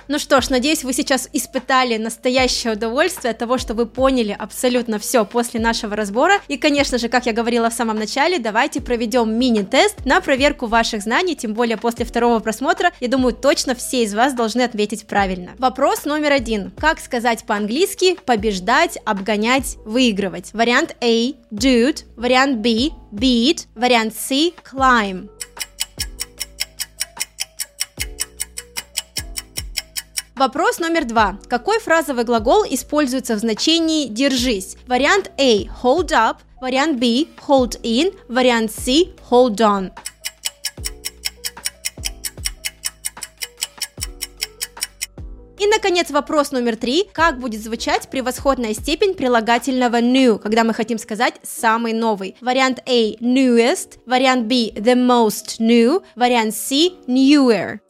Ну 0.08 0.18
что 0.18 0.40
ж, 0.40 0.48
надеюсь, 0.48 0.84
вы 0.84 0.94
сейчас 0.94 1.28
испытали 1.34 1.98
настоящее 1.98 2.72
удовольствие 2.72 3.32
от 3.32 3.38
того, 3.38 3.58
что 3.58 3.74
вы 3.74 3.84
поняли 3.84 4.34
абсолютно 4.36 4.98
все 4.98 5.26
после 5.26 5.60
нашего 5.60 5.94
разбора. 5.94 6.40
И, 6.48 6.56
конечно 6.56 6.96
же, 6.96 7.10
как 7.10 7.26
я 7.26 7.34
говорила 7.34 7.68
в 7.68 7.74
самом 7.74 7.96
начале, 7.96 8.38
давайте 8.38 8.80
проведем 8.80 9.38
мини-тест 9.38 10.06
на 10.06 10.22
проверку 10.22 10.66
ваших 10.66 11.02
знаний, 11.02 11.36
тем 11.36 11.52
более 11.52 11.76
после 11.76 12.06
второго 12.06 12.38
просмотра. 12.38 12.90
Я 13.00 13.08
думаю, 13.08 13.34
точно 13.34 13.74
все 13.74 14.02
из 14.02 14.14
вас 14.14 14.32
должны 14.32 14.62
ответить 14.62 15.06
правильно. 15.06 15.50
Вопрос 15.58 16.06
номер 16.06 16.32
один. 16.32 16.70
Как 16.78 17.00
сказать 17.00 17.44
по-английски 17.44 18.16
побеждать, 18.24 18.98
обгонять, 19.04 19.76
выигрывать? 19.84 20.54
Вариант 20.54 20.96
A– 21.02 21.32
dude, 21.52 22.04
вариант 22.16 22.60
B– 22.60 22.90
beat, 23.12 23.66
вариант 23.74 24.14
C– 24.16 24.52
climb. 24.72 25.28
Вопрос 30.38 30.79
номер 30.79 31.05
два. 31.05 31.37
Какой 31.48 31.81
фразовый 31.81 32.22
глагол 32.22 32.64
используется 32.70 33.35
в 33.35 33.38
значении 33.40 34.07
«держись»? 34.07 34.77
Вариант 34.87 35.33
A– 35.37 35.64
hold 35.83 36.11
up, 36.12 36.37
вариант 36.61 37.01
B– 37.01 37.27
hold 37.48 37.81
in, 37.83 38.16
вариант 38.29 38.70
C– 38.70 39.09
hold 39.31 39.57
on. 39.57 39.90
И, 45.59 45.66
наконец, 45.66 46.09
вопрос 46.11 46.53
номер 46.53 46.77
три. 46.77 47.11
Как 47.12 47.40
будет 47.40 47.61
звучать 47.61 48.09
превосходная 48.09 48.74
степень 48.74 49.14
прилагательного 49.14 50.01
new, 50.01 50.38
когда 50.38 50.62
мы 50.62 50.72
хотим 50.72 50.98
сказать 50.98 51.35
«самый 51.42 51.92
новый»? 51.92 52.37
Вариант 52.40 52.79
A– 52.87 53.16
newest, 53.20 53.98
вариант 54.07 54.46
B– 54.46 54.70
the 54.77 54.94
most 54.94 55.59
new, 55.59 56.01
вариант 56.14 56.55
C– 56.55 56.92
newer. 57.09 57.81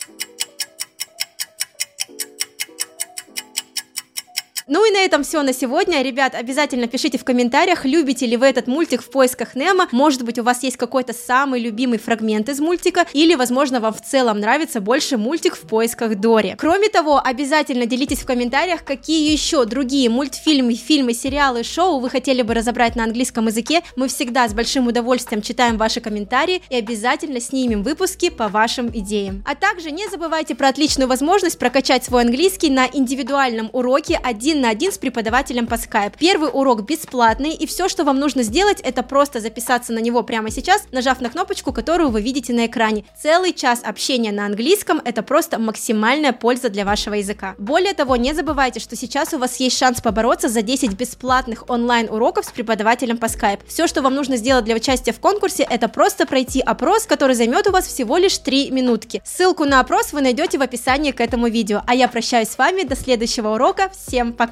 Ну 4.70 4.87
и 4.87 4.92
на 4.92 4.98
этом 4.98 5.24
все 5.24 5.42
на 5.42 5.54
сегодня. 5.54 6.02
Ребят, 6.02 6.35
обязательно 6.35 6.88
пишите 6.88 7.16
в 7.16 7.24
комментариях, 7.24 7.87
любите 7.87 8.26
ли 8.26 8.37
вы 8.37 8.48
этот 8.48 8.66
мультик 8.66 9.02
в 9.02 9.09
поисках 9.11 9.54
Немо. 9.54 9.88
Может 9.92 10.24
быть, 10.24 10.38
у 10.38 10.42
вас 10.42 10.62
есть 10.62 10.76
какой-то 10.76 11.14
самый 11.14 11.59
любимый 11.59 11.98
фрагмент 11.98 12.50
из 12.50 12.61
мультика, 12.61 13.07
или, 13.14 13.35
возможно, 13.35 13.81
вам 13.81 13.94
в 13.94 14.02
целом 14.02 14.40
нравится 14.40 14.83
больше 14.83 15.16
мультик 15.16 15.57
в 15.57 15.62
поисках 15.62 16.16
Дори. 16.16 16.54
Кроме 16.59 16.90
того, 16.90 17.18
обязательно 17.18 17.87
делитесь 17.87 18.18
в 18.18 18.26
комментариях, 18.26 18.85
какие 18.85 19.33
еще 19.33 19.64
другие 19.64 20.11
мультфильмы, 20.11 20.74
фильмы, 20.74 21.14
сериалы, 21.14 21.64
шоу 21.64 21.98
вы 21.98 22.11
хотели 22.11 22.42
бы 22.42 22.52
разобрать 22.52 22.94
на 22.94 23.04
английском 23.04 23.46
языке. 23.46 23.81
Мы 23.96 24.09
всегда 24.09 24.46
с 24.46 24.52
большим 24.52 24.87
удовольствием 24.87 25.40
читаем 25.40 25.78
ваши 25.78 26.02
комментарии 26.02 26.62
и 26.68 26.76
обязательно 26.76 27.40
снимем 27.40 27.83
выпуски 27.83 28.28
по 28.28 28.48
вашим 28.48 28.88
идеям. 28.88 29.42
А 29.46 29.54
также 29.54 29.90
не 29.90 30.07
забывайте 30.11 30.54
про 30.54 30.68
отличную 30.68 31.09
возможность 31.09 31.59
прокачать 31.59 32.04
свой 32.04 32.20
английский 32.20 32.68
на 32.68 32.87
индивидуальном 32.92 33.70
уроке 33.72 34.20
один 34.22 34.58
на 34.59 34.71
один 34.71 34.92
с 34.92 34.99
преподавателем 34.99 35.66
по 35.66 35.75
Skype. 35.75 36.14
Первый 36.18 36.51
урок 36.53 36.83
бесплатный, 36.83 37.55
и 37.55 37.66
все, 37.66 37.88
что 37.88 38.05
вам 38.05 38.18
нужно 38.18 38.42
сделать, 38.42 38.81
это 38.81 39.03
просто 39.03 39.40
записаться 39.40 39.92
на 39.92 40.01
него 40.01 40.23
прямо 40.23 40.51
сейчас, 40.51 40.85
нажав 40.92 41.21
на 41.21 41.31
кнопочку, 41.31 41.73
которую 41.73 42.11
вы 42.11 42.21
видите 42.21 42.53
на 42.53 42.66
экране. 42.66 43.05
Целый 43.21 43.53
час 43.53 43.81
общения 43.85 44.33
на 44.33 44.47
английском– 44.47 45.01
это 45.05 45.23
просто 45.23 45.59
максимальная 45.59 46.33
польза 46.33 46.68
для 46.68 46.85
вашего 46.85 47.14
языка. 47.14 47.55
Более 47.59 47.94
того, 47.94 48.16
не 48.16 48.35
забывайте, 48.35 48.81
что 48.81 48.97
сейчас 48.97 49.33
у 49.33 49.38
вас 49.38 49.57
есть 49.61 49.79
шанс 49.79 50.01
побороться 50.01 50.49
за 50.49 50.62
10 50.62 50.94
бесплатных 50.94 51.68
онлайн-уроков 51.68 52.44
с 52.44 52.51
преподавателем 52.51 53.18
по 53.18 53.27
Skype. 53.27 53.61
Все, 53.66 53.87
что 53.87 54.03
вам 54.03 54.14
нужно 54.14 54.37
сделать 54.37 54.64
для 54.64 54.75
участия 54.75 55.12
в 55.12 55.21
конкурсе, 55.21 55.66
это 55.68 55.88
просто 55.88 56.27
пройти 56.27 56.61
опрос, 56.61 57.07
который 57.07 57.35
займет 57.35 57.66
у 57.66 57.73
вас 57.73 57.87
всего 57.87 58.16
лишь 58.16 58.38
3 58.38 58.71
минутки. 58.71 59.23
Ссылку 59.25 59.64
на 59.64 59.81
опрос 59.81 60.12
вы 60.12 60.21
найдете 60.21 60.59
в 60.59 60.62
описании 60.62 61.12
к 61.12 61.21
этому 61.21 61.49
видео. 61.49 61.83
А 61.87 61.94
я 61.94 62.09
прощаюсь 62.09 62.49
с 62.49 62.59
вами 62.59 62.83
до 62.83 62.97
следующего 62.97 63.55
урока. 63.55 63.90
Всем 63.90 64.33
пока! 64.33 64.48